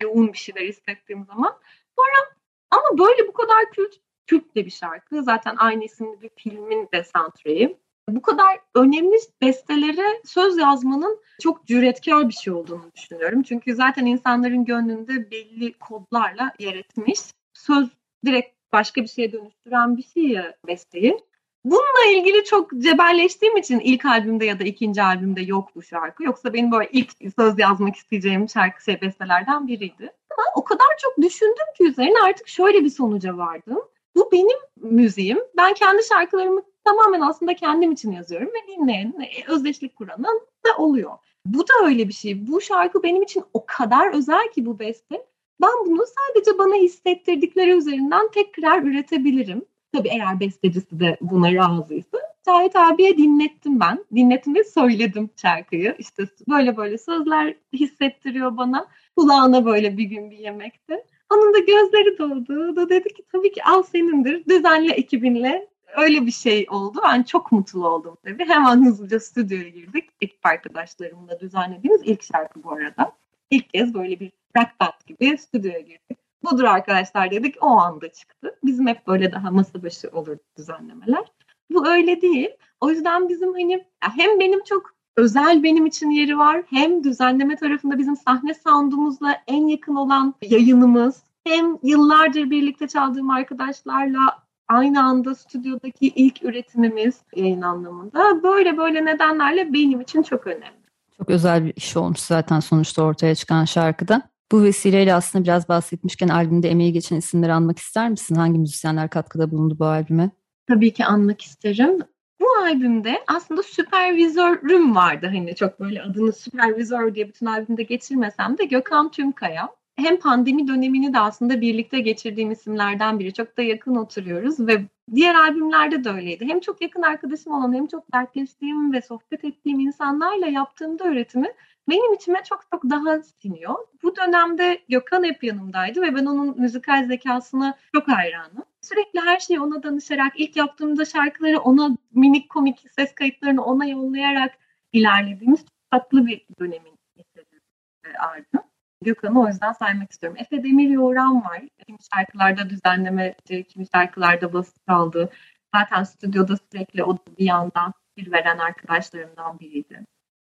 yoğun 0.01 0.33
bir 0.33 0.39
şeyler 0.39 0.69
hissettiğim 0.69 1.25
zaman. 1.25 1.57
Sonra 1.97 2.37
ama 2.71 2.99
böyle 2.99 3.29
bu 3.29 3.33
kadar 3.33 3.71
kült, 3.71 3.95
de 4.31 4.67
bir 4.67 4.71
şarkı. 4.71 5.23
Zaten 5.23 5.57
aynı 5.59 5.85
isimli 5.85 6.23
bir 6.23 6.31
filmin 6.37 6.89
de 6.93 7.05
soundtrack'i 7.05 7.77
bu 8.09 8.23
kadar 8.23 8.61
önemli 8.75 9.17
bestelere 9.43 10.21
söz 10.25 10.59
yazmanın 10.59 11.21
çok 11.43 11.67
cüretkar 11.67 12.29
bir 12.29 12.35
şey 12.35 12.53
olduğunu 12.53 12.91
düşünüyorum. 12.97 13.43
Çünkü 13.43 13.75
zaten 13.75 14.07
insanların 14.07 14.65
gönlünde 14.65 15.31
belli 15.31 15.73
kodlarla 15.73 16.53
yer 16.59 16.75
etmiş. 16.75 17.21
Söz 17.55 17.89
direkt 18.27 18.57
başka 18.73 19.03
bir 19.03 19.09
şeye 19.09 19.33
dönüştüren 19.33 19.97
bir 19.97 20.03
şey 20.03 20.23
ya 20.23 20.55
besteyi. 20.67 21.19
Bununla 21.65 22.13
ilgili 22.17 22.45
çok 22.45 22.71
cebelleştiğim 22.79 23.57
için 23.57 23.81
ilk 23.81 24.05
albümde 24.05 24.45
ya 24.45 24.61
da 24.61 24.65
ikinci 24.65 25.03
albümde 25.03 25.43
yok 25.43 25.69
bu 25.75 25.83
şarkı. 25.83 26.25
Yoksa 26.25 26.53
benim 26.53 26.73
böyle 26.73 26.89
ilk 26.93 27.11
söz 27.39 27.59
yazmak 27.59 27.97
isteyeceğim 27.97 28.49
şarkı 28.49 28.85
şey 28.85 29.01
bestelerden 29.01 29.69
biriydi. 29.69 30.13
Ama 30.31 30.47
o 30.57 30.65
kadar 30.65 30.87
çok 31.03 31.25
düşündüm 31.25 31.67
ki 31.79 31.85
üzerine 31.85 32.21
artık 32.25 32.49
şöyle 32.49 32.85
bir 32.85 32.91
sonuca 32.91 33.37
vardım. 33.37 33.79
Bu 34.17 34.33
benim 34.33 34.59
müziğim. 34.77 35.39
Ben 35.57 35.75
kendi 35.75 36.03
şarkılarımı 36.05 36.63
tamamen 36.85 37.21
aslında 37.21 37.55
kendim 37.55 37.93
için 37.93 38.13
yazıyorum 38.13 38.49
ve 38.49 38.73
dinleyen 38.73 39.15
e, 39.21 39.53
özdeşlik 39.53 39.97
kuranın 39.97 40.41
da 40.67 40.77
oluyor. 40.79 41.13
Bu 41.47 41.69
da 41.69 41.73
öyle 41.85 42.09
bir 42.09 42.13
şey. 42.13 42.47
Bu 42.47 42.61
şarkı 42.61 43.03
benim 43.03 43.23
için 43.23 43.45
o 43.55 43.65
kadar 43.67 44.15
özel 44.15 44.53
ki 44.55 44.67
bu 44.67 44.79
beste. 44.79 45.27
Ben 45.61 45.71
bunu 45.87 46.05
sadece 46.07 46.59
bana 46.59 46.75
hissettirdikleri 46.75 47.71
üzerinden 47.71 48.31
tekrar 48.31 48.83
üretebilirim. 48.83 49.65
Tabii 49.93 50.09
eğer 50.09 50.41
bestecisi 50.41 51.01
de 51.01 51.17
buna 51.21 51.55
razıysa. 51.55 52.19
Cahit 52.47 52.77
abiye 52.77 53.19
dinlettim 53.19 53.81
ben. 53.81 54.05
Dinlettim 54.15 54.55
ve 54.55 54.65
söyledim 54.65 55.31
şarkıyı. 55.37 55.97
İşte 55.99 56.23
böyle 56.49 56.77
böyle 56.77 56.99
sözler 56.99 57.55
hissettiriyor 57.73 58.57
bana. 58.57 58.89
Kulağına 59.17 59.65
böyle 59.65 59.97
bir 59.97 60.05
gün 60.05 60.31
bir 60.31 60.39
yemekte. 60.39 61.05
Onun 61.33 61.55
da 61.55 61.59
gözleri 61.59 62.19
doldu. 62.19 62.73
O 62.73 62.77
da 62.77 62.89
dedi 62.89 63.09
ki 63.15 63.23
tabii 63.33 63.53
ki 63.53 63.65
al 63.65 63.83
senindir. 63.83 64.45
Düzenle 64.45 64.93
ekibinle 64.93 65.69
öyle 65.97 66.27
bir 66.27 66.31
şey 66.31 66.67
oldu. 66.71 67.01
Ben 67.05 67.23
çok 67.23 67.53
mutlu 67.53 67.89
oldum 67.89 68.17
tabii. 68.25 68.45
Hemen 68.49 68.87
hızlıca 68.87 69.21
stüdyoya 69.21 69.69
girdik. 69.69 70.11
Ekip 70.21 70.47
arkadaşlarımla 70.47 71.41
düzenlediğimiz 71.41 72.03
ilk 72.05 72.23
şarkı 72.23 72.63
bu 72.63 72.73
arada. 72.73 73.13
İlk 73.51 73.71
kez 73.71 73.95
böyle 73.95 74.21
bir 74.21 74.33
rock 74.59 74.81
band 74.81 75.07
gibi 75.07 75.39
stüdyoya 75.39 75.81
girdik. 75.81 76.19
Budur 76.43 76.65
arkadaşlar 76.65 77.31
dedik 77.31 77.57
o 77.61 77.67
anda 77.67 78.13
çıktı. 78.13 78.59
Bizim 78.65 78.87
hep 78.87 79.07
böyle 79.07 79.33
daha 79.33 79.51
masa 79.51 79.83
başı 79.83 80.09
olur 80.13 80.37
düzenlemeler. 80.59 81.25
Bu 81.71 81.89
öyle 81.89 82.21
değil. 82.21 82.51
O 82.81 82.91
yüzden 82.91 83.29
bizim 83.29 83.53
hani 83.53 83.85
hem 84.01 84.41
benim 84.41 84.65
çok 84.65 84.96
özel 85.17 85.63
benim 85.63 85.87
için 85.87 86.11
yeri 86.11 86.39
var. 86.39 86.63
Hem 86.71 87.05
düzenleme 87.05 87.57
tarafında 87.57 87.99
bizim 87.99 88.17
sahne 88.17 88.55
soundumuzla 88.55 89.37
en 89.47 89.67
yakın 89.67 89.95
olan 89.95 90.35
yayınımız. 90.43 91.23
Hem 91.45 91.79
yıllardır 91.83 92.51
birlikte 92.51 92.89
çaldığım 92.89 93.31
arkadaşlarla 93.31 94.21
aynı 94.69 95.03
anda 95.05 95.35
stüdyodaki 95.35 96.09
ilk 96.09 96.45
üretimimiz 96.45 97.21
yayın 97.37 97.63
anlamında. 97.63 98.43
Böyle 98.43 98.77
böyle 98.77 99.05
nedenlerle 99.05 99.73
benim 99.73 100.01
için 100.01 100.23
çok 100.23 100.47
önemli. 100.47 100.87
Çok 101.19 101.31
özel 101.31 101.65
bir 101.65 101.73
iş 101.77 101.97
olmuş 101.97 102.19
zaten 102.19 102.61
sonuçta 102.61 103.03
ortaya 103.03 103.35
çıkan 103.35 103.65
şarkıda. 103.65 104.23
Bu 104.53 104.63
vesileyle 104.63 105.15
aslında 105.15 105.45
biraz 105.45 105.69
bahsetmişken 105.69 106.29
albümde 106.29 106.71
emeği 106.71 106.93
geçen 106.93 107.17
isimleri 107.17 107.53
anmak 107.53 107.79
ister 107.79 108.11
misin? 108.11 108.35
Hangi 108.35 108.59
müzisyenler 108.59 109.11
katkıda 109.11 109.51
bulundu 109.51 109.77
bu 109.79 109.85
albüme? 109.85 110.31
Tabii 110.69 110.93
ki 110.93 111.05
anmak 111.05 111.43
isterim. 111.43 111.99
Bu 112.41 112.47
albümde 112.65 113.25
aslında 113.27 113.63
süpervizörüm 113.63 114.97
vardı. 114.97 115.27
Hani 115.27 115.55
çok 115.55 115.81
böyle 115.81 116.03
adını 116.03 116.33
süpervizör 116.33 117.15
diye 117.15 117.29
bütün 117.29 117.47
albümde 117.47 117.83
geçirmesem 117.83 118.59
de 118.59 118.65
Gökhan 118.65 119.11
Tümkaya. 119.11 119.69
Hem 119.97 120.19
pandemi 120.21 120.69
dönemini 120.69 121.15
de 121.15 121.19
aslında 121.19 121.61
birlikte 121.61 122.01
geçirdiğim 122.01 122.51
isimlerden 122.51 123.19
biri. 123.19 123.33
Çok 123.33 123.57
da 123.57 123.63
yakın 123.63 123.95
oturuyoruz 123.95 124.61
ve 124.61 124.85
diğer 125.15 125.35
albümlerde 125.35 126.05
de 126.05 126.11
öyleydi. 126.11 126.47
Hem 126.49 126.61
çok 126.61 126.83
yakın 126.83 127.03
arkadaşım 127.03 127.53
olan 127.53 127.75
hem 127.75 127.87
çok 127.87 128.13
dertleştiğim 128.15 128.93
ve 128.93 129.03
sohbet 129.03 129.45
ettiğim 129.45 129.81
insanlarla 129.81 130.47
yaptığımda 130.47 131.07
üretimi 131.09 131.53
benim 131.89 132.15
içime 132.15 132.43
çok 132.43 132.61
çok 132.73 132.85
daha 132.85 133.23
siniyor. 133.23 133.75
Bu 134.03 134.17
dönemde 134.17 134.81
Gökhan 134.89 135.25
hep 135.25 135.45
yanımdaydı 135.45 136.03
ve 136.03 136.15
ben 136.15 136.27
onun 136.27 136.61
müzikal 136.61 137.07
zekasına 137.07 137.75
çok 137.95 138.09
hayranım. 138.09 138.65
Sürekli 138.89 139.21
her 139.21 139.39
şeyi 139.39 139.61
ona 139.61 139.83
danışarak, 139.83 140.33
ilk 140.41 140.57
yaptığımda 140.57 141.05
şarkıları 141.05 141.61
ona 141.61 141.97
minik 142.15 142.49
komik 142.49 142.85
ses 142.91 143.15
kayıtlarını 143.15 143.65
ona 143.65 143.87
yollayarak 143.87 144.59
ilerlediğimiz 144.93 145.65
tatlı 145.91 146.27
bir 146.27 146.47
dönemin 146.61 146.99
eseri 147.17 147.61
e, 148.05 148.19
Arda. 148.19 148.69
Gökhan'ı 149.05 149.43
o 149.43 149.47
yüzden 149.49 149.73
saymak 149.73 150.13
istiyorum. 150.13 150.39
Efe 150.41 150.63
Demir 150.63 150.89
Yoğuran 150.89 151.45
var. 151.45 151.63
Kimi 151.87 151.99
şarkılarda 152.15 152.71
düzenlemeci, 152.71 153.65
kimi 153.69 153.87
şarkılarda 153.95 154.53
basit 154.53 154.87
kaldı. 154.87 155.31
Zaten 155.75 156.03
stüdyoda 156.03 156.57
sürekli 156.57 157.05
o 157.05 157.19
bir 157.39 157.45
yandan 157.45 157.93
bir 158.17 158.33
veren 158.33 158.59
arkadaşlarımdan 158.59 159.59
biriydi. 159.59 160.05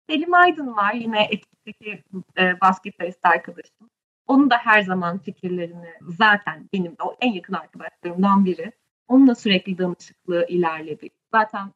Selim 0.10 0.34
Aydın 0.34 0.76
var 0.76 0.94
yine 0.94 1.24
ekipteki 1.24 2.04
e, 2.38 2.62
bas 2.62 2.82
gitarist 2.84 3.26
arkadaşım. 3.26 3.90
Onun 4.32 4.50
da 4.50 4.58
her 4.58 4.82
zaman 4.82 5.18
fikirlerini 5.18 5.90
zaten 6.18 6.70
benim 6.74 6.96
o 7.06 7.16
en 7.22 7.34
yakın 7.34 7.54
arkadaşlarımdan 7.54 8.46
biri. 8.46 8.72
Onunla 9.08 9.36
sürekli 9.36 9.78
danışıklığı 9.78 10.46
ilerledik. 10.50 11.14
Zaten 11.32 11.72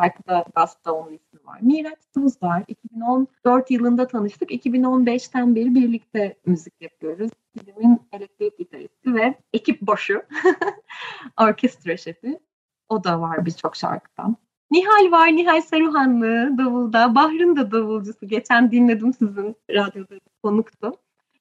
şarkıda 0.00 0.44
Basta 0.56 0.92
onun 0.92 1.12
ismi 1.12 1.46
var. 1.46 1.58
Miraç 1.60 1.98
Tuz 2.14 2.42
var. 2.42 2.64
2014 2.68 3.70
yılında 3.70 4.08
tanıştık. 4.08 4.50
2015'ten 4.50 5.54
beri 5.54 5.74
birlikte 5.74 6.36
müzik 6.46 6.74
yapıyoruz. 6.80 7.30
Filmin 7.58 8.00
elektrik 8.12 8.58
gitaristi 8.58 9.14
ve 9.14 9.34
ekip 9.52 9.80
boşu 9.80 10.22
orkestra 11.40 11.96
şefi. 11.96 12.38
O 12.88 13.04
da 13.04 13.20
var 13.20 13.46
birçok 13.46 13.76
şarkıdan. 13.76 14.36
Nihal 14.70 15.10
var, 15.10 15.28
Nihal 15.28 15.60
Saruhanlı 15.60 16.58
davulda. 16.58 17.14
Bahr'ın 17.14 17.56
da 17.56 17.70
davulcusu. 17.70 18.26
Geçen 18.26 18.70
dinledim 18.70 19.12
sizin 19.12 19.56
radyoda 19.70 20.14
konuktu. 20.42 20.92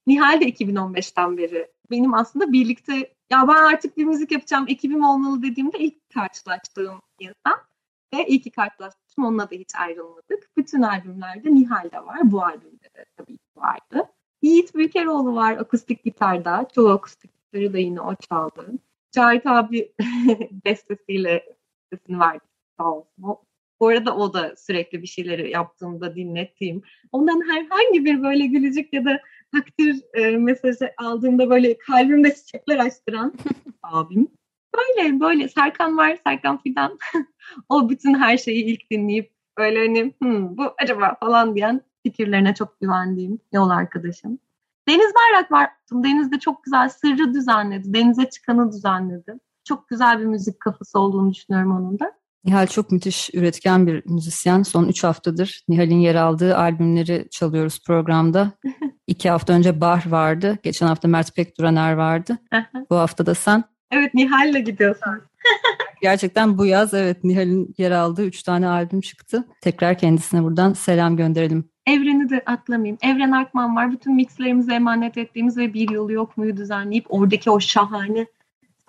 Nihal 0.07 0.41
de 0.41 0.49
2015'ten 0.49 1.37
beri 1.37 1.67
benim 1.91 2.13
aslında 2.13 2.53
birlikte 2.53 2.93
ya 3.31 3.47
ben 3.47 3.73
artık 3.73 3.97
bir 3.97 4.05
müzik 4.05 4.31
yapacağım, 4.31 4.65
ekibim 4.67 5.05
olmalı 5.05 5.43
dediğimde 5.43 5.79
ilk 5.79 6.09
karşılaştığım 6.13 7.01
insan. 7.19 7.65
Ve 8.13 8.25
iyi 8.27 8.41
ki 8.41 8.51
karşılaştım, 8.51 9.25
onunla 9.25 9.51
da 9.51 9.55
hiç 9.55 9.75
ayrılmadık. 9.75 10.57
Bütün 10.57 10.81
albümlerde 10.81 11.55
Nihal 11.55 11.91
de 11.91 12.05
var, 12.05 12.19
bu 12.23 12.43
albümde 12.43 12.89
de 12.95 13.05
tabii 13.17 13.37
ki 13.37 13.43
vardı. 13.55 14.09
Yiğit 14.41 14.75
Büyükeroğlu 14.75 15.35
var 15.35 15.57
akustik 15.57 16.03
gitarda. 16.03 16.67
Çoğu 16.75 16.89
akustik 16.89 17.31
gitarı 17.35 17.73
da 17.73 17.77
yine 17.77 18.01
o 18.01 18.15
çaldı. 18.15 18.71
Cahit 19.11 19.45
abi 19.45 19.93
bestesiyle 20.65 21.55
sesini 21.93 22.19
verdi 22.19 22.43
sağ 22.79 22.91
olsun. 22.91 23.37
Bu 23.79 23.87
arada 23.87 24.15
o 24.15 24.33
da 24.33 24.55
sürekli 24.55 25.01
bir 25.01 25.07
şeyleri 25.07 25.51
yaptığımda 25.51 26.15
dinlettiğim. 26.15 26.81
Ondan 27.11 27.41
herhangi 27.49 28.05
bir 28.05 28.23
böyle 28.23 28.45
gülücük 28.45 28.93
ya 28.93 29.05
da 29.05 29.19
takdir 29.55 30.03
e, 30.13 30.37
mesajı 30.37 30.91
aldığımda 30.97 31.49
böyle 31.49 31.77
kalbimde 31.77 32.35
çiçekler 32.35 32.79
açtıran 32.79 33.33
abim. 33.83 34.27
Böyle 34.77 35.19
böyle 35.19 35.49
Serkan 35.49 35.97
var, 35.97 36.17
Serkan 36.23 36.61
Fidan. 36.61 36.97
o 37.69 37.89
bütün 37.89 38.13
her 38.13 38.37
şeyi 38.37 38.65
ilk 38.65 38.91
dinleyip 38.91 39.31
böyle 39.57 39.79
hani 39.79 40.13
hmm, 40.21 40.57
bu 40.57 40.73
acaba 40.81 41.17
falan 41.19 41.55
diyen 41.55 41.81
fikirlerine 42.03 42.55
çok 42.55 42.79
güvendiğim 42.81 43.39
yol 43.53 43.69
arkadaşım. 43.69 44.39
Deniz 44.87 45.11
Bayrak 45.15 45.51
var. 45.51 45.69
Deniz 45.91 46.31
de 46.31 46.39
çok 46.39 46.63
güzel 46.63 46.89
sırrı 46.89 47.33
düzenledi. 47.33 47.93
Denize 47.93 48.29
çıkanı 48.29 48.71
düzenledi. 48.71 49.39
Çok 49.63 49.89
güzel 49.89 50.19
bir 50.19 50.25
müzik 50.25 50.59
kafası 50.59 50.99
olduğunu 50.99 51.33
düşünüyorum 51.33 51.71
onun 51.71 51.99
da. 51.99 52.11
Nihal 52.45 52.67
çok 52.67 52.91
müthiş 52.91 53.29
üretken 53.33 53.87
bir 53.87 54.03
müzisyen. 54.05 54.63
Son 54.63 54.87
üç 54.87 55.03
haftadır 55.03 55.63
Nihal'in 55.69 55.99
yer 55.99 56.15
aldığı 56.15 56.57
albümleri 56.57 57.27
çalıyoruz 57.31 57.79
programda. 57.87 58.51
İki 59.07 59.29
hafta 59.29 59.53
önce 59.53 59.81
Bah 59.81 60.11
vardı. 60.11 60.57
Geçen 60.63 60.87
hafta 60.87 61.07
Mert 61.07 61.35
Pekduraner 61.35 61.93
vardı. 61.93 62.37
bu 62.89 62.95
hafta 62.95 63.25
da 63.25 63.35
sen. 63.35 63.63
Evet 63.91 64.13
Nihal'le 64.13 64.59
gidiyorsun. 64.59 65.21
Gerçekten 66.01 66.57
bu 66.57 66.65
yaz 66.65 66.93
evet 66.93 67.23
Nihal'in 67.23 67.75
yer 67.77 67.91
aldığı 67.91 68.25
üç 68.25 68.43
tane 68.43 68.67
albüm 68.67 69.01
çıktı. 69.01 69.47
Tekrar 69.61 69.97
kendisine 69.97 70.43
buradan 70.43 70.73
selam 70.73 71.17
gönderelim. 71.17 71.69
Evreni 71.87 72.29
de 72.29 72.43
atlamayayım. 72.45 72.97
Evren 73.01 73.31
Akman 73.31 73.75
var. 73.75 73.91
Bütün 73.91 74.15
mixlerimizi 74.15 74.71
emanet 74.71 75.17
ettiğimiz 75.17 75.57
ve 75.57 75.73
bir 75.73 75.89
yolu 75.89 76.11
yok 76.11 76.37
muyu 76.37 76.57
düzenleyip 76.57 77.05
oradaki 77.09 77.49
o 77.49 77.59
şahane 77.59 78.25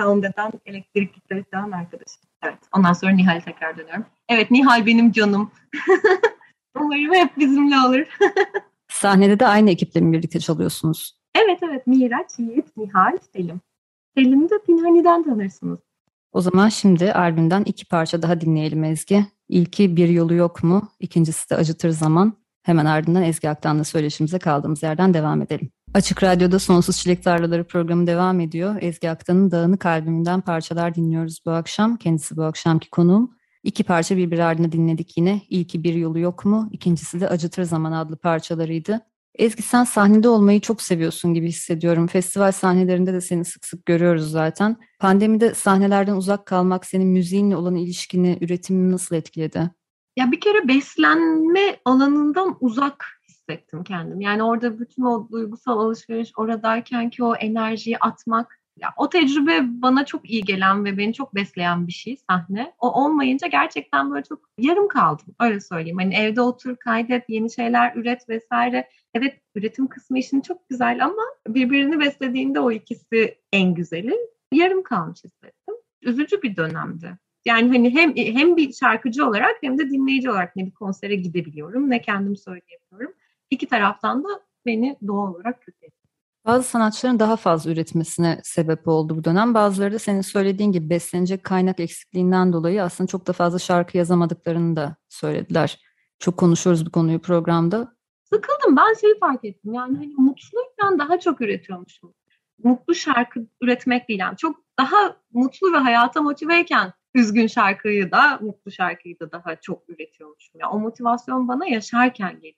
sound 0.00 0.24
eden 0.24 0.52
elektrik 0.66 1.14
gitarist 1.14 1.54
arkadaşım. 1.54 2.25
Evet. 2.42 2.58
Ondan 2.72 2.92
sonra 2.92 3.12
Nihal 3.12 3.40
tekrar 3.40 3.76
dönüyorum. 3.78 4.06
Evet 4.28 4.50
Nihal 4.50 4.86
benim 4.86 5.12
canım. 5.12 5.50
Umarım 6.80 7.14
hep 7.14 7.38
bizimle 7.38 7.76
olur. 7.78 8.18
Sahnede 8.88 9.40
de 9.40 9.46
aynı 9.46 9.70
ekiple 9.70 10.00
mi 10.00 10.12
birlikte 10.12 10.40
çalıyorsunuz? 10.40 11.18
Evet 11.34 11.58
evet 11.62 11.86
Miraç, 11.86 12.38
Yiğit, 12.38 12.76
Nihal, 12.76 13.18
Selim. 13.32 13.60
Selim'i 14.16 14.50
de 14.50 14.54
Pinhani'den 14.66 15.24
tanırsınız. 15.24 15.78
O 16.32 16.40
zaman 16.40 16.68
şimdi 16.68 17.12
albümden 17.12 17.62
iki 17.62 17.88
parça 17.88 18.22
daha 18.22 18.40
dinleyelim 18.40 18.84
Ezgi. 18.84 19.26
İlki 19.48 19.96
Bir 19.96 20.08
Yolu 20.08 20.34
Yok 20.34 20.62
mu? 20.62 20.88
İkincisi 21.00 21.50
de 21.50 21.56
Acıtır 21.56 21.90
Zaman. 21.90 22.32
Hemen 22.62 22.86
ardından 22.86 23.22
Ezgi 23.22 23.48
Aktan'la 23.50 23.84
söyleşimize 23.84 24.38
kaldığımız 24.38 24.82
yerden 24.82 25.14
devam 25.14 25.42
edelim. 25.42 25.70
Açık 25.96 26.22
Radyo'da 26.22 26.58
Sonsuz 26.58 26.96
Çilek 26.96 27.24
Tarlaları 27.24 27.64
programı 27.64 28.06
devam 28.06 28.40
ediyor. 28.40 28.76
Ezgi 28.80 29.10
Aktan'ın 29.10 29.50
Dağınık 29.50 29.86
albümünden 29.86 30.40
parçalar 30.40 30.94
dinliyoruz 30.94 31.40
bu 31.46 31.50
akşam. 31.50 31.96
Kendisi 31.96 32.36
bu 32.36 32.42
akşamki 32.42 32.90
konuğum. 32.90 33.30
İki 33.62 33.84
parça 33.84 34.16
birbiri 34.16 34.44
ardına 34.44 34.72
dinledik 34.72 35.16
yine. 35.16 35.40
İlki 35.50 35.84
Bir 35.84 35.94
Yolu 35.94 36.18
Yok 36.18 36.44
mu? 36.44 36.68
İkincisi 36.72 37.20
de 37.20 37.28
Acıtır 37.28 37.62
Zaman 37.62 37.92
adlı 37.92 38.16
parçalarıydı. 38.16 39.00
Ezgi 39.34 39.62
sen 39.62 39.84
sahnede 39.84 40.28
olmayı 40.28 40.60
çok 40.60 40.82
seviyorsun 40.82 41.34
gibi 41.34 41.48
hissediyorum. 41.48 42.06
Festival 42.06 42.52
sahnelerinde 42.52 43.12
de 43.12 43.20
seni 43.20 43.44
sık 43.44 43.66
sık 43.66 43.86
görüyoruz 43.86 44.30
zaten. 44.30 44.76
Pandemide 44.98 45.54
sahnelerden 45.54 46.16
uzak 46.16 46.46
kalmak 46.46 46.86
senin 46.86 47.08
müziğinle 47.08 47.56
olan 47.56 47.74
ilişkini, 47.74 48.38
üretimini 48.40 48.92
nasıl 48.92 49.16
etkiledi? 49.16 49.70
Ya 50.16 50.32
bir 50.32 50.40
kere 50.40 50.68
beslenme 50.68 51.76
alanından 51.84 52.56
uzak 52.60 53.16
hissettim 53.48 53.84
kendim. 53.84 54.20
Yani 54.20 54.42
orada 54.42 54.78
bütün 54.78 55.02
o 55.02 55.28
duygusal 55.30 55.78
alışveriş 55.78 56.32
oradayken 56.36 57.10
ki 57.10 57.24
o 57.24 57.34
enerjiyi 57.34 57.98
atmak 57.98 58.60
ya 58.76 58.88
o 58.96 59.08
tecrübe 59.08 59.60
bana 59.62 60.06
çok 60.06 60.30
iyi 60.30 60.42
gelen 60.42 60.84
ve 60.84 60.98
beni 60.98 61.14
çok 61.14 61.34
besleyen 61.34 61.86
bir 61.86 61.92
şey 61.92 62.16
sahne. 62.30 62.72
O 62.78 63.04
olmayınca 63.04 63.46
gerçekten 63.46 64.10
böyle 64.10 64.24
çok 64.24 64.50
yarım 64.58 64.88
kaldım. 64.88 65.34
Öyle 65.40 65.60
söyleyeyim. 65.60 65.98
Hani 65.98 66.14
evde 66.14 66.40
otur, 66.40 66.76
kaydet, 66.76 67.24
yeni 67.28 67.52
şeyler 67.52 67.96
üret 67.96 68.28
vesaire. 68.28 68.88
Evet 69.14 69.40
üretim 69.54 69.86
kısmı 69.86 70.18
işin 70.18 70.40
çok 70.40 70.68
güzel 70.68 71.04
ama 71.04 71.22
birbirini 71.48 72.00
beslediğinde 72.00 72.60
o 72.60 72.72
ikisi 72.72 73.38
en 73.52 73.74
güzeli. 73.74 74.16
Yarım 74.52 74.82
kalmış 74.82 75.24
hissettim. 75.24 75.74
Üzücü 76.02 76.42
bir 76.42 76.56
dönemdi. 76.56 77.18
Yani 77.46 77.68
hani 77.68 77.94
hem 77.94 78.16
hem 78.16 78.56
bir 78.56 78.72
şarkıcı 78.72 79.26
olarak 79.26 79.56
hem 79.60 79.78
de 79.78 79.90
dinleyici 79.90 80.30
olarak 80.30 80.56
ne 80.56 80.66
bir 80.66 80.70
konsere 80.70 81.14
gidebiliyorum 81.14 81.90
ne 81.90 82.00
kendim 82.00 82.36
söyleyebiliyorum. 82.36 83.14
İki 83.50 83.68
taraftan 83.68 84.24
da 84.24 84.28
beni 84.66 84.96
doğal 85.06 85.34
olarak 85.34 85.62
kötü 85.62 85.86
bazı 86.46 86.68
sanatçıların 86.68 87.18
daha 87.18 87.36
fazla 87.36 87.70
üretmesine 87.70 88.40
sebep 88.42 88.88
oldu 88.88 89.16
bu 89.16 89.24
dönem. 89.24 89.54
Bazıları 89.54 89.92
da 89.92 89.98
senin 89.98 90.20
söylediğin 90.20 90.72
gibi 90.72 90.90
beslenecek 90.90 91.44
kaynak 91.44 91.80
eksikliğinden 91.80 92.52
dolayı 92.52 92.82
aslında 92.82 93.08
çok 93.08 93.26
da 93.26 93.32
fazla 93.32 93.58
şarkı 93.58 93.98
yazamadıklarını 93.98 94.76
da 94.76 94.96
söylediler. 95.08 95.80
Çok 96.18 96.36
konuşuyoruz 96.36 96.86
bu 96.86 96.90
konuyu 96.90 97.18
programda. 97.18 97.96
Sıkıldım. 98.24 98.76
Ben 98.76 98.94
şeyi 99.00 99.18
fark 99.18 99.44
ettim. 99.44 99.74
Yani 99.74 99.96
hani 99.96 100.14
mutluyken 100.16 100.98
daha 100.98 101.20
çok 101.20 101.40
üretiyormuşum. 101.40 102.14
Mutlu 102.64 102.94
şarkı 102.94 103.46
üretmek 103.60 104.08
değil. 104.08 104.20
Yani 104.20 104.36
çok 104.36 104.56
daha 104.78 105.16
mutlu 105.32 105.72
ve 105.72 105.76
hayata 105.76 106.22
motiveyken 106.22 106.92
üzgün 107.14 107.46
şarkıyı 107.46 108.10
da, 108.10 108.38
mutlu 108.42 108.70
şarkıyı 108.70 109.20
da 109.20 109.32
daha 109.32 109.56
çok 109.56 109.88
üretiyormuşum. 109.88 110.60
Yani 110.60 110.70
o 110.70 110.78
motivasyon 110.78 111.48
bana 111.48 111.66
yaşarken 111.66 112.34
geliyormuş. 112.34 112.55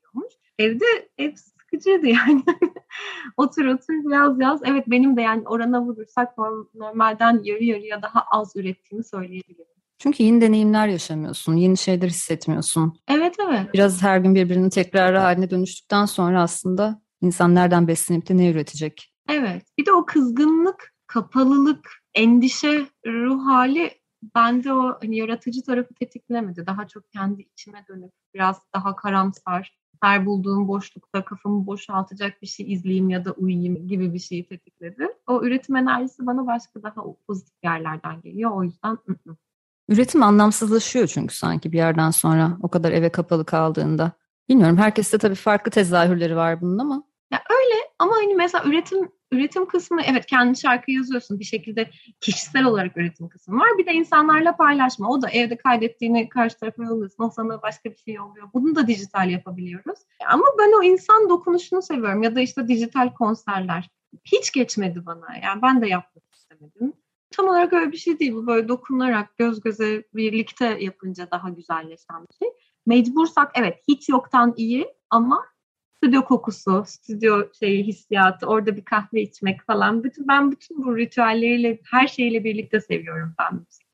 Evde 0.59 1.09
ev 1.18 1.35
sıkıcıydı 1.35 2.07
yani. 2.07 2.42
otur 3.37 3.64
otur 3.64 3.94
biraz 4.07 4.40
yaz. 4.40 4.61
Evet 4.64 4.85
benim 4.87 5.16
de 5.16 5.23
yani 5.23 5.49
orana 5.49 5.83
vurursak 5.83 6.38
normalden 6.75 7.40
yarı 7.44 7.64
yarıya 7.64 8.03
daha 8.03 8.25
az 8.31 8.57
ürettiğimi 8.57 9.05
söyleyebilirim. 9.05 9.79
Çünkü 9.99 10.23
yeni 10.23 10.40
deneyimler 10.40 10.88
yaşamıyorsun, 10.88 11.57
yeni 11.57 11.77
şeyler 11.77 12.09
hissetmiyorsun. 12.09 12.99
Evet 13.09 13.35
evet. 13.49 13.75
Biraz 13.75 14.03
her 14.03 14.18
gün 14.18 14.35
birbirinin 14.35 14.71
tekrarı 14.71 15.18
haline 15.18 15.51
dönüştükten 15.51 16.05
sonra 16.05 16.42
aslında 16.42 17.03
insan 17.21 17.55
nereden 17.55 17.88
beslenip 17.88 18.29
de 18.29 18.37
ne 18.37 18.51
üretecek? 18.51 19.14
Evet. 19.29 19.62
Bir 19.79 19.87
de 19.87 19.92
o 19.92 20.07
kızgınlık, 20.07 20.94
kapalılık, 21.07 21.90
endişe 22.14 22.87
ruh 23.07 23.47
hali 23.47 23.90
bende 24.35 24.73
o 24.73 24.99
hani 25.01 25.16
yaratıcı 25.16 25.62
tarafı 25.62 25.94
tetiklemedi. 25.94 26.66
Daha 26.66 26.88
çok 26.88 27.12
kendi 27.12 27.42
içime 27.42 27.85
dönüp 27.88 28.12
biraz 28.35 28.57
daha 28.75 28.97
karamsar, 28.97 29.78
her 30.01 30.27
bulduğum 30.27 30.69
boşlukta 30.69 31.25
kafamı 31.25 31.67
boşaltacak 31.67 32.43
bir 32.43 32.47
şey 32.47 32.73
izleyeyim 32.73 33.11
ya 33.11 33.25
da 33.25 33.33
uyuyayım 33.33 33.89
gibi 33.89 34.15
bir 34.15 34.19
şeyi 34.19 34.47
tetikledi. 34.47 35.09
O 35.27 35.43
üretim 35.43 35.77
enerjisi 35.77 36.27
bana 36.27 36.47
başka 36.47 36.83
daha 36.83 37.03
pozitif 37.27 37.65
yerlerden 37.65 38.21
geliyor. 38.21 38.51
O 38.51 38.63
yüzden 38.63 38.99
ı-ı. 39.09 39.37
Üretim 39.89 40.23
anlamsızlaşıyor 40.23 41.07
çünkü 41.07 41.35
sanki 41.35 41.73
bir 41.73 41.77
yerden 41.77 42.11
sonra 42.11 42.59
o 42.63 42.69
kadar 42.69 42.93
eve 42.93 43.13
kapalı 43.13 43.45
kaldığında. 43.45 44.13
Bilmiyorum 44.49 44.77
herkeste 44.77 45.19
tabii 45.19 45.35
farklı 45.35 45.71
tezahürleri 45.71 46.37
var 46.37 46.61
bunun 46.61 46.79
ama. 46.79 47.03
Ya 47.33 47.43
öyle 47.51 47.75
ama 47.99 48.13
hani 48.17 48.35
mesela 48.35 48.65
üretim 48.65 49.09
üretim 49.33 49.67
kısmı 49.67 50.03
evet 50.03 50.27
kendi 50.27 50.59
şarkı 50.59 50.91
yazıyorsun 50.91 51.38
bir 51.38 51.45
şekilde 51.45 51.91
kişisel 52.21 52.64
olarak 52.64 52.97
üretim 52.97 53.29
kısmı 53.29 53.61
var. 53.61 53.69
Bir 53.79 53.87
de 53.87 53.93
insanlarla 53.93 54.57
paylaşma. 54.57 55.09
O 55.09 55.23
da 55.23 55.31
evde 55.31 55.57
kaydettiğini 55.57 56.29
karşı 56.29 56.59
tarafa 56.59 56.85
yolluyorsun. 56.85 57.25
O 57.25 57.31
sana 57.31 57.62
başka 57.62 57.91
bir 57.91 57.97
şey 57.97 58.14
yolluyor. 58.14 58.49
Bunu 58.55 58.75
da 58.75 58.87
dijital 58.87 59.31
yapabiliyoruz. 59.31 59.99
Ama 60.29 60.45
ben 60.59 60.79
o 60.79 60.83
insan 60.83 61.29
dokunuşunu 61.29 61.83
seviyorum 61.83 62.23
ya 62.23 62.37
da 62.37 62.41
işte 62.41 62.69
dijital 62.69 63.14
konserler. 63.14 63.91
Hiç 64.25 64.53
geçmedi 64.53 65.07
bana. 65.07 65.27
Yani 65.43 65.62
ben 65.62 65.83
de 65.83 65.88
yapmak 65.88 66.35
istemedim. 66.35 66.93
Tam 67.31 67.49
olarak 67.49 67.73
öyle 67.73 67.93
bir 67.93 67.97
şey 67.97 68.19
değil. 68.19 68.33
Bu 68.33 68.47
böyle 68.47 68.69
dokunarak 68.69 69.37
göz 69.37 69.61
göze 69.61 70.05
birlikte 70.14 70.79
yapınca 70.81 71.31
daha 71.31 71.49
güzelleşen 71.49 72.23
bir 72.31 72.37
şey. 72.38 72.49
Mecbursak 72.87 73.51
evet 73.55 73.83
hiç 73.88 74.09
yoktan 74.09 74.55
iyi 74.57 74.88
ama 75.11 75.45
stüdyo 75.99 76.25
kokusu, 76.25 76.85
stüdyo 76.87 77.43
şeyi 77.59 77.85
hissiyatı, 77.85 78.47
orada 78.47 78.77
bir 78.77 78.85
kahve 78.85 79.23
içmek 79.23 79.63
falan. 79.67 80.05
Bütün 80.05 80.29
ben 80.29 80.53
bütün 80.53 80.85
bu 80.85 80.97
ritüelleriyle, 80.97 81.79
her 81.91 82.07
şeyle 82.07 82.45
birlikte 82.45 82.81
seviyorum 82.81 83.35
ben 83.39 83.55
müzik 83.55 83.89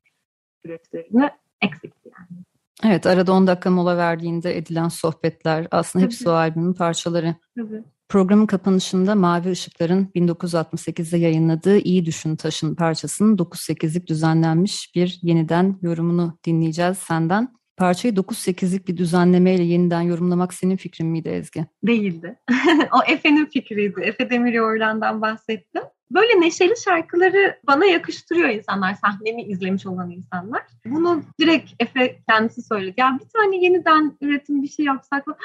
süreçlerini. 0.65 1.29
Eksikti 1.61 2.09
yani. 2.19 2.43
Evet, 2.83 3.05
arada 3.05 3.33
10 3.33 3.47
dakika 3.47 3.69
mola 3.69 3.97
verdiğinde 3.97 4.57
edilen 4.57 4.87
sohbetler 4.87 5.67
aslında 5.71 6.05
Tabii. 6.05 6.13
hepsi 6.13 6.29
o 6.29 6.33
albümün 6.33 6.73
parçaları. 6.73 7.35
Tabii. 7.57 7.83
Programın 8.09 8.45
kapanışında 8.45 9.15
Mavi 9.15 9.51
Işıklar'ın 9.51 10.11
1968'de 10.15 11.17
yayınladığı 11.17 11.77
İyi 11.77 12.05
Düşün 12.05 12.35
Taşın 12.35 12.75
parçasının 12.75 13.37
9-8'lik 13.37 14.07
düzenlenmiş 14.07 14.95
bir 14.95 15.19
yeniden 15.21 15.79
yorumunu 15.81 16.37
dinleyeceğiz 16.45 16.97
senden. 16.97 17.55
Parçayı 17.77 18.13
9-8'lik 18.13 18.87
bir 18.87 18.97
düzenlemeyle 18.97 19.63
yeniden 19.63 20.01
yorumlamak 20.01 20.53
senin 20.53 20.77
fikrin 20.77 21.07
miydi 21.07 21.29
Ezgi? 21.29 21.65
Değildi. 21.83 22.39
o 22.93 23.11
Efe'nin 23.11 23.45
fikriydi. 23.45 24.01
Efe 24.01 24.29
Demiryoğlu'ndan 24.29 25.21
bahsettim. 25.21 25.83
Böyle 26.11 26.41
neşeli 26.41 26.73
şarkıları 26.85 27.59
bana 27.67 27.85
yakıştırıyor 27.85 28.49
insanlar, 28.49 28.93
sahnemi 28.93 29.43
izlemiş 29.43 29.85
olan 29.85 30.09
insanlar. 30.11 30.61
Bunu 30.85 31.21
direkt 31.39 31.71
Efe 31.79 32.19
kendisi 32.29 32.61
söyledi. 32.61 32.93
Ya 32.97 33.17
bir 33.21 33.29
tane 33.29 33.57
yeniden 33.57 34.17
üretim 34.21 34.63
bir 34.63 34.67
şey 34.67 34.85
yapsak 34.85 35.27
mı? 35.27 35.35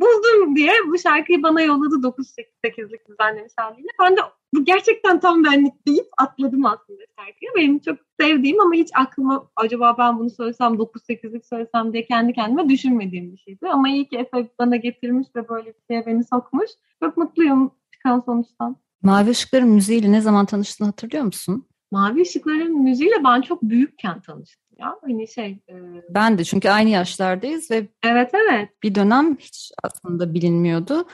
Buldum 0.00 0.56
diye 0.56 0.72
bu 0.86 0.98
şarkıyı 0.98 1.42
bana 1.42 1.60
yolladı 1.60 1.94
9-8'lik 1.94 3.08
düzenlemiş 3.08 3.52
haliyle. 3.56 3.88
Ben 4.00 4.16
de 4.16 4.20
bu 4.54 4.64
gerçekten 4.64 5.20
tam 5.20 5.44
benlik 5.44 5.86
deyip 5.86 6.06
atladım 6.18 6.66
aslında 6.66 7.02
şarkıyı. 7.18 7.50
Benim 7.56 7.78
çok 7.78 7.98
sevdiğim 8.20 8.60
ama 8.60 8.74
hiç 8.74 8.88
aklıma 8.94 9.50
acaba 9.56 9.94
ben 9.98 10.18
bunu 10.18 10.30
söylesem 10.30 10.72
9-8'lik 10.74 11.46
söylesem 11.46 11.92
diye 11.92 12.06
kendi 12.06 12.32
kendime 12.32 12.68
düşünmediğim 12.68 13.32
bir 13.32 13.38
şeydi. 13.38 13.68
Ama 13.68 13.88
iyi 13.88 14.08
ki 14.08 14.16
Efe 14.16 14.48
bana 14.58 14.76
getirmiş 14.76 15.28
ve 15.36 15.48
böyle 15.48 15.66
bir 15.66 15.82
şeye 15.90 16.06
beni 16.06 16.24
sokmuş. 16.24 16.70
Çok 17.02 17.16
mutluyum 17.16 17.70
çıkan 17.92 18.20
sonuçtan. 18.20 18.76
Mavi 19.02 19.30
Işıkların 19.30 19.68
müziğiyle 19.68 20.12
ne 20.12 20.20
zaman 20.20 20.46
tanıştığını 20.46 20.88
hatırlıyor 20.88 21.24
musun? 21.24 21.66
Mavi 21.90 22.22
Işıkların 22.22 22.82
müziğiyle 22.82 23.24
ben 23.24 23.40
çok 23.40 23.62
büyükken 23.62 24.20
tanıştım 24.20 24.66
ya. 24.78 24.96
Hani 25.02 25.28
şey. 25.28 25.58
E... 25.68 25.74
Ben 26.10 26.38
de 26.38 26.44
çünkü 26.44 26.68
aynı 26.68 26.90
yaşlardayız 26.90 27.70
ve 27.70 27.88
evet 28.04 28.30
evet. 28.34 28.68
Bir 28.82 28.94
dönem 28.94 29.36
hiç 29.36 29.72
aslında 29.82 30.34
bilinmiyordu. 30.34 31.04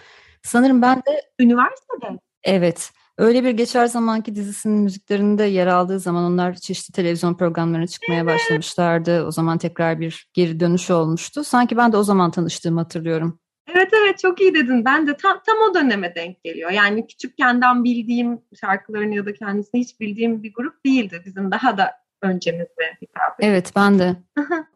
Sanırım 0.42 0.82
ben 0.82 0.96
de 0.96 1.22
üniversitede. 1.40 2.18
Evet. 2.44 2.92
Öyle 3.18 3.44
bir 3.44 3.50
geçer 3.50 3.86
zamanki 3.86 4.34
dizisinin 4.34 4.78
müziklerinde 4.78 5.44
yer 5.44 5.66
aldığı 5.66 6.00
zaman 6.00 6.24
onlar 6.24 6.54
çeşitli 6.54 6.92
televizyon 6.92 7.34
programlarına 7.34 7.86
çıkmaya 7.86 8.22
evet. 8.22 8.26
başlamışlardı. 8.26 9.26
O 9.26 9.30
zaman 9.30 9.58
tekrar 9.58 10.00
bir 10.00 10.30
geri 10.34 10.60
dönüş 10.60 10.90
olmuştu. 10.90 11.44
Sanki 11.44 11.76
ben 11.76 11.92
de 11.92 11.96
o 11.96 12.02
zaman 12.02 12.30
tanıştığımı 12.30 12.80
hatırlıyorum. 12.80 13.38
Evet 13.76 13.88
evet 13.92 14.18
çok 14.18 14.40
iyi 14.40 14.54
dedin. 14.54 14.84
Ben 14.84 15.06
de 15.06 15.16
tam, 15.16 15.40
tam 15.46 15.56
o 15.70 15.74
döneme 15.74 16.14
denk 16.14 16.44
geliyor. 16.44 16.70
Yani 16.70 17.06
küçükkenden 17.06 17.84
bildiğim 17.84 18.40
şarkılarını 18.60 19.14
ya 19.14 19.26
da 19.26 19.34
kendisini 19.34 19.80
hiç 19.80 20.00
bildiğim 20.00 20.42
bir 20.42 20.54
grup 20.54 20.84
değildi. 20.84 21.22
Bizim 21.26 21.50
daha 21.50 21.78
da 21.78 21.92
öncemizde 22.22 22.96
hitap 23.02 23.36
Evet 23.40 23.72
ben 23.76 23.98
de. 23.98 24.16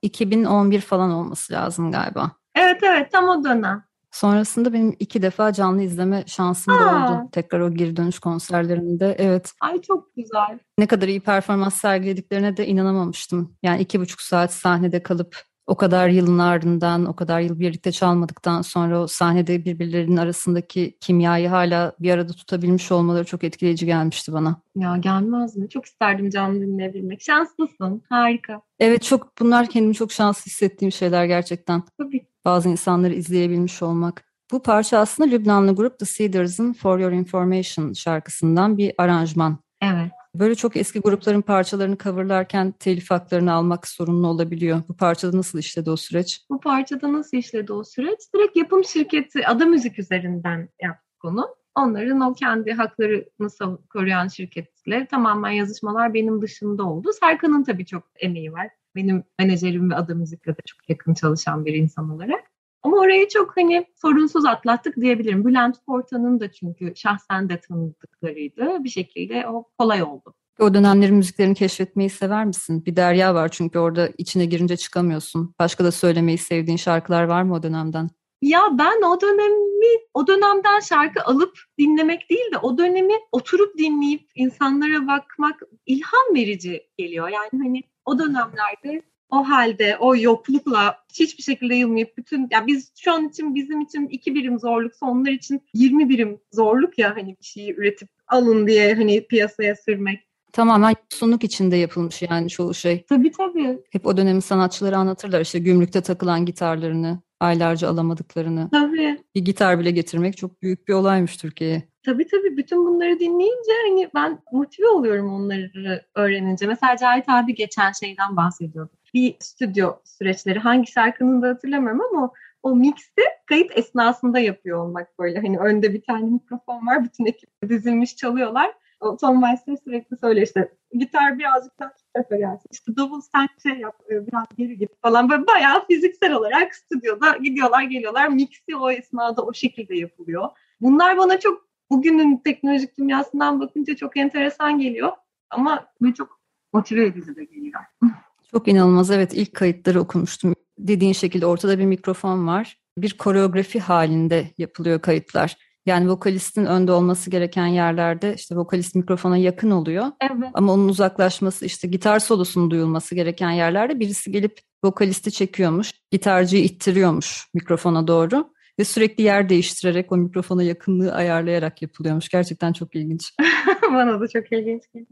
2011 0.03 0.81
falan 0.81 1.11
olması 1.11 1.53
lazım 1.53 1.93
galiba. 1.93 2.33
Evet 2.55 2.83
evet 2.83 3.13
tam 3.13 3.29
o 3.29 3.45
dönem. 3.45 3.85
Sonrasında 4.11 4.73
benim 4.73 4.97
iki 4.99 5.23
defa 5.23 5.53
canlı 5.53 5.83
izleme 5.83 6.25
şansım 6.27 6.75
da 6.75 6.97
oldu. 6.97 7.29
Tekrar 7.33 7.61
o 7.61 7.75
geri 7.75 7.97
dönüş 7.97 8.19
konserlerinde. 8.19 9.17
Evet. 9.19 9.53
Ay 9.61 9.81
çok 9.81 10.15
güzel. 10.17 10.59
Ne 10.79 10.87
kadar 10.87 11.09
iyi 11.09 11.21
performans 11.21 11.75
sergilediklerine 11.75 12.57
de 12.57 12.67
inanamamıştım. 12.67 13.57
Yani 13.63 13.81
iki 13.81 14.01
buçuk 14.01 14.21
saat 14.21 14.53
sahnede 14.53 15.03
kalıp 15.03 15.37
o 15.67 15.77
kadar 15.77 16.09
yılın 16.09 16.39
ardından, 16.39 17.07
o 17.07 17.17
kadar 17.17 17.41
yıl 17.41 17.61
birlikte 17.61 17.93
çalmadıktan 17.93 18.63
sonra 18.63 19.01
o 19.01 19.07
sahnede 19.07 19.65
birbirlerinin 19.65 20.17
arasındaki 20.17 20.97
kimyayı 21.01 21.49
hala 21.49 21.93
bir 22.01 22.11
arada 22.11 22.33
tutabilmiş 22.33 22.93
olmaları 22.93 23.25
çok 23.25 23.45
etkileyici 23.45 23.87
gelmişti 23.87 24.33
bana. 24.33 24.57
Ya 24.77 24.97
gelmez 24.97 25.57
mi? 25.57 25.69
Çok 25.69 25.87
isterdim 25.87 26.31
canlı 26.31 26.61
dinleyebilmek. 26.61 27.23
Şanslısın. 27.23 28.03
Harika. 28.09 28.61
Evet 28.79 29.03
çok 29.03 29.41
bunlar 29.41 29.67
kendimi 29.67 29.95
çok 29.95 30.13
şanslı 30.13 30.47
hissettiğim 30.47 30.93
şeyler 30.93 31.25
gerçekten. 31.25 31.83
Tabii. 31.99 32.27
Bazı 32.45 32.69
insanları 32.69 33.15
izleyebilmiş 33.15 33.83
olmak. 33.83 34.25
Bu 34.53 34.63
parça 34.63 34.99
aslında 34.99 35.31
Lübnanlı 35.31 35.75
grup 35.75 35.99
The 35.99 36.07
Cedars'ın 36.07 36.73
For 36.73 36.99
Your 36.99 37.13
Information 37.13 37.93
şarkısından 37.93 38.79
bir 38.79 38.93
aranjman. 38.99 39.59
Evet. 39.83 40.13
Böyle 40.39 40.55
çok 40.55 40.77
eski 40.77 41.01
grupların 41.01 41.43
parçalarını 41.43 41.99
coverlarken 41.99 42.73
telif 42.73 43.11
haklarını 43.11 43.53
almak 43.53 43.89
sorunlu 43.89 44.27
olabiliyor. 44.27 44.83
Bu 44.89 44.97
parçada 44.97 45.37
nasıl 45.37 45.59
işledi 45.59 45.91
o 45.91 45.97
süreç? 45.97 46.41
Bu 46.51 46.61
parçada 46.61 47.13
nasıl 47.13 47.37
işledi 47.37 47.73
o 47.73 47.85
süreç? 47.85 48.19
Direkt 48.35 48.57
yapım 48.57 48.85
şirketi 48.85 49.47
Ada 49.47 49.67
Müzik 49.67 49.99
üzerinden 49.99 50.69
yaptık 50.83 51.25
onu. 51.25 51.49
Onların 51.75 52.21
o 52.21 52.35
kendi 52.35 52.73
haklarını 52.73 53.79
koruyan 53.91 54.29
şirketle 54.29 55.07
tamamen 55.07 55.51
yazışmalar 55.51 56.15
benim 56.15 56.43
dışında 56.43 56.85
oldu. 56.85 57.11
Serkan'ın 57.21 57.65
tabii 57.65 57.87
çok 57.87 58.03
emeği 58.21 58.53
var. 58.53 58.69
Benim 58.95 59.25
menajerim 59.39 59.91
ve 59.91 59.95
Ada 59.95 60.15
Müzik'le 60.15 60.47
de 60.47 60.63
çok 60.67 60.91
yakın 60.91 61.15
çalışan 61.15 61.65
bir 61.65 61.75
insan 61.75 62.11
olarak. 62.11 62.56
Ama 62.83 62.97
orayı 62.97 63.29
çok 63.29 63.57
hani 63.57 63.87
sorunsuz 63.97 64.45
atlattık 64.45 64.97
diyebilirim. 64.97 65.45
Bülent 65.45 65.87
Porta'nın 65.87 66.41
da 66.41 66.53
çünkü 66.53 66.93
şahsen 66.97 67.49
de 67.49 67.61
tanıdıklarıydı. 67.61 68.85
Bir 68.85 68.89
şekilde 68.89 69.49
o 69.49 69.65
kolay 69.79 70.03
oldu. 70.03 70.35
O 70.61 70.75
dönemlerin 70.75 71.15
müziklerini 71.15 71.55
keşfetmeyi 71.55 72.11
sever 72.11 72.45
misin? 72.45 72.85
Bir 72.87 72.97
derya 72.97 73.35
var 73.35 73.49
çünkü 73.49 73.79
orada 73.79 74.09
içine 74.19 74.45
girince 74.45 74.77
çıkamıyorsun. 74.77 75.55
Başka 75.59 75.85
da 75.85 75.93
söylemeyi 75.93 76.39
sevdiğin 76.39 76.77
şarkılar 76.77 77.25
var 77.25 77.43
mı 77.43 77.55
o 77.55 77.63
dönemden? 77.63 78.11
Ya 78.43 78.61
ben 78.73 79.03
o 79.03 79.21
dönemi, 79.21 80.01
o 80.15 80.27
dönemden 80.27 80.81
şarkı 80.81 81.25
alıp 81.25 81.59
dinlemek 81.79 82.31
değil 82.31 82.53
de 82.53 82.59
o 82.59 82.79
dönemi 82.79 83.15
oturup 83.33 83.79
dinleyip 83.79 84.31
insanlara 84.35 85.07
bakmak 85.07 85.63
ilham 85.87 86.35
verici 86.35 86.87
geliyor. 86.99 87.29
Yani 87.29 87.63
hani 87.63 87.83
o 88.05 88.19
dönemlerde 88.19 89.03
o 89.31 89.37
halde 89.37 89.97
o 90.01 90.17
yoklukla 90.17 90.97
hiçbir 91.15 91.43
şekilde 91.43 91.75
yılmayıp 91.75 92.19
bütün 92.19 92.49
ya 92.51 92.67
biz 92.67 92.93
şu 92.97 93.13
an 93.13 93.29
için 93.29 93.55
bizim 93.55 93.81
için 93.81 94.09
iki 94.09 94.35
birim 94.35 94.59
zorluksa 94.59 95.07
onlar 95.07 95.31
için 95.31 95.63
20 95.75 96.09
birim 96.09 96.41
zorluk 96.53 96.99
ya 96.99 97.17
hani 97.17 97.37
bir 97.41 97.45
şeyi 97.45 97.75
üretip 97.75 98.09
alın 98.29 98.67
diye 98.67 98.95
hani 98.95 99.27
piyasaya 99.27 99.77
sürmek. 99.77 100.27
Tamamen 100.53 100.95
sunuk 101.09 101.45
içinde 101.45 101.77
yapılmış 101.77 102.23
yani 102.23 102.49
çoğu 102.49 102.75
şey. 102.75 103.05
Tabii 103.09 103.33
tabii. 103.33 103.79
Hep 103.91 104.07
o 104.07 104.17
dönemin 104.17 104.41
sanatçıları 104.41 104.97
anlatırlar 104.97 105.41
işte 105.41 105.59
gümrükte 105.59 106.01
takılan 106.01 106.47
gitarlarını, 106.47 107.21
aylarca 107.41 107.89
alamadıklarını. 107.89 108.69
Tabii. 108.73 109.19
Bir 109.35 109.45
gitar 109.45 109.79
bile 109.79 109.91
getirmek 109.91 110.37
çok 110.37 110.63
büyük 110.63 110.89
bir 110.89 110.93
olaymış 110.93 111.37
Türkiye'ye. 111.37 111.83
Tabii 112.05 112.27
tabii 112.27 112.57
bütün 112.57 112.87
bunları 112.87 113.21
dinleyince 113.21 113.73
hani 113.89 114.11
ben 114.15 114.39
motive 114.53 114.89
oluyorum 114.89 115.35
onları 115.35 116.05
öğrenince. 116.15 116.67
Mesela 116.67 116.97
Cahit 116.97 117.29
abi 117.29 117.55
geçen 117.55 117.93
şeyden 117.93 118.37
bahsediyordu. 118.37 118.93
Bir 119.17 119.37
stüdyo 119.41 119.97
süreçleri 120.05 120.59
hangi 120.59 120.93
şarkının 120.93 121.43
da 121.43 121.49
hatırlamıyorum 121.49 122.01
ama 122.01 122.33
o 122.63 122.77
mix'i 122.77 123.23
kayıt 123.47 123.79
esnasında 123.79 124.39
yapıyor 124.39 124.79
olmak 124.79 125.19
böyle. 125.19 125.41
Hani 125.41 125.59
önde 125.59 125.95
bir 125.95 126.03
tane 126.03 126.31
mikrofon 126.31 126.87
var 126.87 127.05
bütün 127.05 127.27
ekip 127.27 127.51
dizilmiş 127.69 128.17
çalıyorlar. 128.17 128.73
O 129.01 129.17
Tom 129.17 129.41
Weiser 129.41 129.77
sürekli 129.85 130.17
söylüyor 130.17 130.47
işte 130.47 130.73
gitar 130.93 131.39
birazcık 131.39 131.79
daha 131.81 131.93
tarafa 132.15 132.37
gelsin. 132.37 132.69
İşte 132.73 132.97
davul 132.97 133.21
sen 133.21 133.49
şey 133.63 133.81
yap 133.81 134.01
e, 134.11 134.27
biraz 134.27 134.47
geri 134.57 134.79
git 134.79 134.91
falan. 135.03 135.31
Böyle 135.31 135.47
bayağı 135.47 135.87
fiziksel 135.87 136.33
olarak 136.33 136.75
stüdyoda 136.75 137.37
gidiyorlar 137.37 137.83
geliyorlar. 137.83 138.29
Mix'i 138.29 138.77
o 138.77 138.91
esnada 138.91 139.43
o 139.43 139.53
şekilde 139.53 139.97
yapılıyor. 139.97 140.49
Bunlar 140.81 141.19
bana 141.19 141.41
çok 141.41 141.69
bugünün 141.91 142.37
teknolojik 142.37 142.99
dünyasından 142.99 143.61
bakınca 143.61 143.97
çok 143.97 144.17
enteresan 144.17 144.79
geliyor. 144.79 145.13
Ama 145.51 145.87
çok 146.17 146.41
motive 146.73 147.07
edici 147.07 147.37
de 147.37 147.45
geliyor. 147.45 147.81
Çok 148.51 148.69
inanılmaz 148.69 149.11
evet 149.11 149.35
ilk 149.35 149.55
kayıtları 149.55 150.01
okumuştum. 150.01 150.55
Dediğin 150.79 151.13
şekilde 151.13 151.47
ortada 151.47 151.79
bir 151.79 151.85
mikrofon 151.85 152.47
var. 152.47 152.79
Bir 152.99 153.19
koreografi 153.19 153.81
halinde 153.81 154.51
yapılıyor 154.59 155.03
kayıtlar. 155.03 155.57
Yani 155.87 156.09
vokalistin 156.09 156.65
önde 156.65 156.93
olması 156.93 157.31
gereken 157.31 157.67
yerlerde 157.67 158.35
işte 158.35 158.57
vokalist 158.57 158.95
mikrofona 158.95 159.37
yakın 159.37 159.71
oluyor. 159.71 160.07
Evet. 160.21 160.51
Ama 160.55 160.73
onun 160.73 160.89
uzaklaşması 160.89 161.67
işte 161.67 161.89
gitar 161.89 162.19
solosunun 162.19 162.71
duyulması 162.71 163.15
gereken 163.15 163.51
yerlerde 163.51 164.01
birisi 164.01 164.33
gelip 164.33 164.59
vokalisti 164.85 165.33
çekiyormuş. 165.33 165.93
Gitarcıyı 166.11 166.65
ittiriyormuş 166.65 167.47
mikrofona 167.55 168.09
doğru. 168.09 168.57
Ve 168.79 168.85
sürekli 168.85 169.25
yer 169.25 169.49
değiştirerek 169.49 170.13
o 170.13 170.17
mikrofona 170.17 170.63
yakınlığı 170.63 171.13
ayarlayarak 171.15 171.83
yapılıyormuş. 171.83 172.29
Gerçekten 172.29 172.73
çok 172.73 172.97
ilginç. 172.97 173.33
Bana 173.83 174.21
da 174.21 174.29
çok 174.29 174.53
ilginç 174.53 174.83
geldi. 174.95 175.07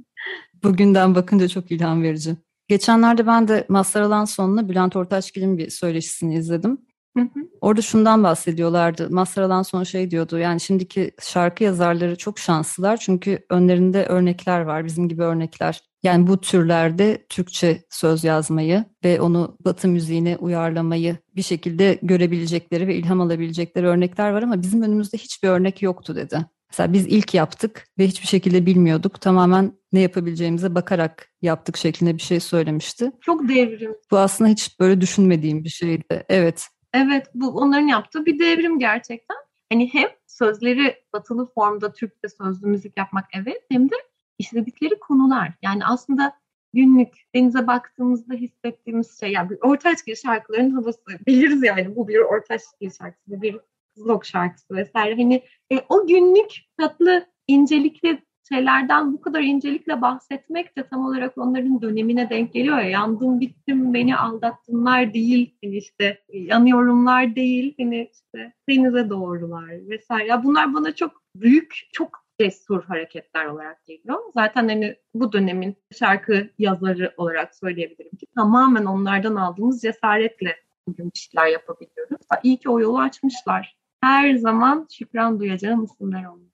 Bugünden 0.63 1.15
bakınca 1.15 1.49
çok 1.49 1.71
ilham 1.71 2.03
verici. 2.03 2.37
Geçenlerde 2.69 3.27
ben 3.27 3.49
de 3.49 3.67
Mazhar 3.69 4.01
Alanson'la 4.01 4.69
Bülent 4.69 4.97
Ortaçgil'in 4.97 5.59
bir 5.59 5.71
söyleşisini 5.71 6.35
izledim. 6.35 6.79
Hı 7.17 7.23
hı. 7.23 7.41
Orada 7.61 7.83
şundan 7.83 8.25
bahsediyorlardı. 8.25 9.11
Mazhar 9.11 9.43
Alanson 9.43 9.85
şey 9.85 10.11
diyordu. 10.11 10.39
Yani 10.39 10.61
şimdiki 10.61 11.11
şarkı 11.23 11.65
yazarları 11.65 12.17
çok 12.17 12.39
şanslılar. 12.39 12.97
Çünkü 12.97 13.39
önlerinde 13.51 14.05
örnekler 14.07 14.61
var. 14.61 14.85
Bizim 14.85 15.09
gibi 15.09 15.23
örnekler. 15.23 15.81
Yani 16.03 16.27
bu 16.27 16.41
türlerde 16.41 17.27
Türkçe 17.29 17.83
söz 17.91 18.25
yazmayı 18.25 18.85
ve 19.05 19.21
onu 19.21 19.57
Batı 19.65 19.89
müziğine 19.89 20.37
uyarlamayı 20.37 21.17
bir 21.37 21.43
şekilde 21.43 21.99
görebilecekleri 22.03 22.87
ve 22.87 22.95
ilham 22.95 23.21
alabilecekleri 23.21 23.87
örnekler 23.87 24.31
var 24.31 24.43
ama 24.43 24.63
bizim 24.63 24.83
önümüzde 24.83 25.17
hiçbir 25.17 25.49
örnek 25.49 25.83
yoktu 25.83 26.17
dedi. 26.17 26.47
Mesela 26.75 26.93
biz 26.93 27.07
ilk 27.07 27.35
yaptık 27.35 27.89
ve 27.99 28.07
hiçbir 28.07 28.27
şekilde 28.27 28.67
bilmiyorduk. 28.67 29.21
Tamamen 29.21 29.73
ne 29.93 30.01
yapabileceğimize 30.01 30.75
bakarak 30.75 31.29
yaptık 31.43 31.77
şeklinde 31.77 32.17
bir 32.17 32.23
şey 32.23 32.41
söylemişti. 32.41 33.13
Çok 33.21 33.49
devrim. 33.49 33.95
Bu 34.11 34.19
aslında 34.19 34.51
hiç 34.51 34.81
böyle 34.81 35.01
düşünmediğim 35.01 35.65
bir 35.65 35.69
şeydi. 35.69 36.25
Evet. 36.29 36.69
Evet 36.95 37.27
bu 37.35 37.49
onların 37.49 37.87
yaptığı 37.87 38.27
bir 38.27 38.39
devrim 38.39 38.79
gerçekten. 38.79 39.37
Hani 39.73 39.95
hem 39.95 40.09
sözleri 40.27 40.97
batılı 41.13 41.47
formda 41.55 41.93
Türkçe 41.93 42.29
sözlü 42.29 42.67
müzik 42.67 42.99
yapmak 42.99 43.25
evet 43.35 43.63
hem 43.71 43.91
de 43.91 43.95
işledikleri 44.39 44.99
konular. 45.01 45.53
Yani 45.63 45.87
aslında 45.87 46.33
günlük 46.73 47.15
denize 47.35 47.67
baktığımızda 47.67 48.35
hissettiğimiz 48.35 49.21
şey 49.21 49.33
yani 49.33 49.51
bir 49.51 49.59
Ortaçgil 49.63 50.15
şarkıların 50.15 50.71
havası 50.71 51.01
biliriz 51.27 51.63
yani 51.63 51.97
bu 51.97 52.09
bir 52.09 52.19
Ortaçgil 52.19 52.91
şarkısı 52.91 53.23
bu 53.27 53.43
bir 53.43 53.57
Zlok 53.97 54.27
şarkısı 54.27 54.75
vesaire. 54.75 55.23
Hani 55.23 55.43
e, 55.73 55.79
o 55.89 56.07
günlük 56.07 56.51
tatlı 56.79 57.27
incelikli 57.47 58.23
şeylerden 58.49 59.13
bu 59.13 59.21
kadar 59.21 59.41
incelikle 59.41 60.03
bahsetmek 60.03 60.79
de 60.79 60.89
tam 60.89 61.07
olarak 61.07 61.39
onların 61.39 61.83
dönemine 61.83 62.31
denk 62.31 62.53
geliyor 62.53 62.79
ya. 62.79 62.89
Yandım 62.89 63.41
bittim 63.41 63.95
beni 63.95 64.17
aldattınlar 64.17 65.15
değil 65.15 65.55
hani 65.65 65.77
işte 65.77 66.23
yanıyorumlar 66.29 67.37
değil 67.37 67.75
hani 67.79 68.11
işte 68.13 68.53
denize 68.69 69.11
doğrular 69.11 69.89
vesaire. 69.89 70.29
Ya 70.29 70.45
bunlar 70.45 70.75
bana 70.75 70.95
çok 70.95 71.23
büyük 71.37 71.89
çok 71.93 72.25
cesur 72.41 72.85
hareketler 72.85 73.47
olarak 73.47 73.87
geliyor. 73.87 74.19
Zaten 74.35 74.69
hani 74.69 74.97
bu 75.15 75.33
dönemin 75.33 75.77
şarkı 75.99 76.51
yazarı 76.59 77.15
olarak 77.17 77.55
söyleyebilirim 77.55 78.17
ki 78.17 78.27
tamamen 78.37 78.85
onlardan 78.85 79.37
aldığımız 79.37 79.83
cesaretle 79.83 80.57
bugün 80.87 81.11
bir 81.15 81.19
şeyler 81.19 81.47
yapabiliyoruz. 81.47 82.27
İyi 82.43 82.57
ki 82.57 82.71
o 82.71 82.81
yolu 82.81 83.01
açmışlar. 83.01 83.84
Her 84.05 84.35
zaman 84.35 84.87
şükran 84.91 85.41
duyacağım 85.41 85.85
isimler 85.85 86.25
onlar. 86.25 86.45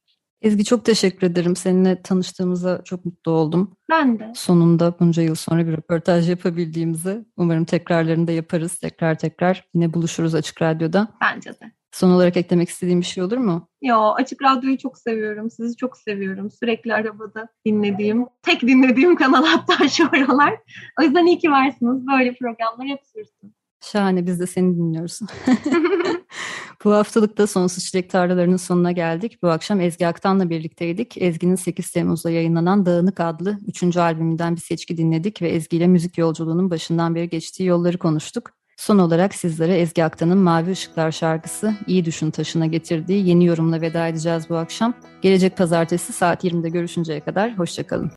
Ezgi 0.43 0.65
çok 0.65 0.85
teşekkür 0.85 1.27
ederim. 1.27 1.57
Seninle 1.57 2.03
tanıştığımıza 2.03 2.81
çok 2.85 3.05
mutlu 3.05 3.33
oldum. 3.33 3.77
Ben 3.91 4.19
de. 4.19 4.33
Sonunda 4.35 4.95
bunca 5.01 5.23
yıl 5.23 5.35
sonra 5.35 5.67
bir 5.67 5.73
röportaj 5.73 6.31
yapabildiğimizi 6.31 7.25
umarım 7.37 7.65
tekrarlarını 7.65 8.27
da 8.27 8.33
yaparız. 8.33 8.79
Tekrar 8.79 9.19
tekrar 9.19 9.69
yine 9.75 9.95
buluşuruz 9.95 10.35
Açık 10.35 10.63
Radyo'da. 10.63 11.09
Bence 11.21 11.51
de. 11.51 11.73
Son 11.93 12.11
olarak 12.11 12.37
eklemek 12.37 12.69
istediğim 12.69 13.01
bir 13.01 13.07
şey 13.07 13.25
olur 13.25 13.39
mu? 13.39 13.69
Yo 13.83 14.13
Açık 14.13 14.43
Radyo'yu 14.43 14.79
çok 14.79 14.99
seviyorum. 14.99 15.51
Sizi 15.51 15.77
çok 15.77 15.97
seviyorum. 15.97 16.51
Sürekli 16.51 16.95
arabada 16.95 17.49
dinlediğim, 17.67 18.27
tek 18.43 18.63
dinlediğim 18.63 19.17
kanal 19.17 19.45
hatta 19.45 19.89
şu 19.89 20.09
aralar. 20.13 20.55
O 21.01 21.03
yüzden 21.03 21.27
iyi 21.27 21.39
ki 21.39 21.51
varsınız. 21.51 22.07
Böyle 22.07 22.35
programlar 22.35 22.87
hep 22.87 23.01
sürsün. 23.07 23.55
Şahane 23.81 24.27
biz 24.27 24.41
de 24.41 24.47
seni 24.47 24.77
dinliyoruz. 24.77 25.21
Bu 26.85 26.93
haftalıkta 26.95 27.47
Sonsuz 27.47 27.85
Çilek 27.85 28.11
Tarlalarının 28.11 28.57
sonuna 28.57 28.93
geldik. 28.93 29.43
Bu 29.43 29.49
akşam 29.49 29.81
Ezgi 29.81 30.07
Aktan'la 30.07 30.51
birlikteydik. 30.51 31.23
Ezgi'nin 31.23 31.55
8 31.55 31.91
Temmuz'da 31.91 32.31
yayınlanan 32.31 32.87
Dağınık 32.87 33.21
adlı 33.21 33.59
3. 33.67 33.97
albümünden 33.97 34.57
bir 34.57 34.61
seçki 34.61 34.97
dinledik 34.97 35.43
ve 35.43 35.49
Ezgi 35.49 35.77
ile 35.77 35.87
müzik 35.87 36.19
yolculuğunun 36.19 36.71
başından 36.71 37.15
beri 37.15 37.29
geçtiği 37.29 37.65
yolları 37.65 37.99
konuştuk. 37.99 38.51
Son 38.77 38.99
olarak 38.99 39.35
sizlere 39.35 39.79
Ezgi 39.79 40.05
Aktan'ın 40.05 40.39
Mavi 40.39 40.71
Işıklar 40.71 41.11
şarkısı 41.11 41.75
İyi 41.87 42.05
Düşün 42.05 42.31
Taşına 42.31 42.67
getirdiği 42.67 43.29
yeni 43.29 43.47
yorumla 43.47 43.81
veda 43.81 44.09
edeceğiz 44.09 44.51
bu 44.51 44.57
akşam. 44.57 44.95
Gelecek 45.23 45.57
pazartesi 45.57 46.13
saat 46.13 46.45
20'de 46.45 46.69
görüşünceye 46.69 47.21
kadar 47.21 47.59
hoşçakalın. 47.59 48.09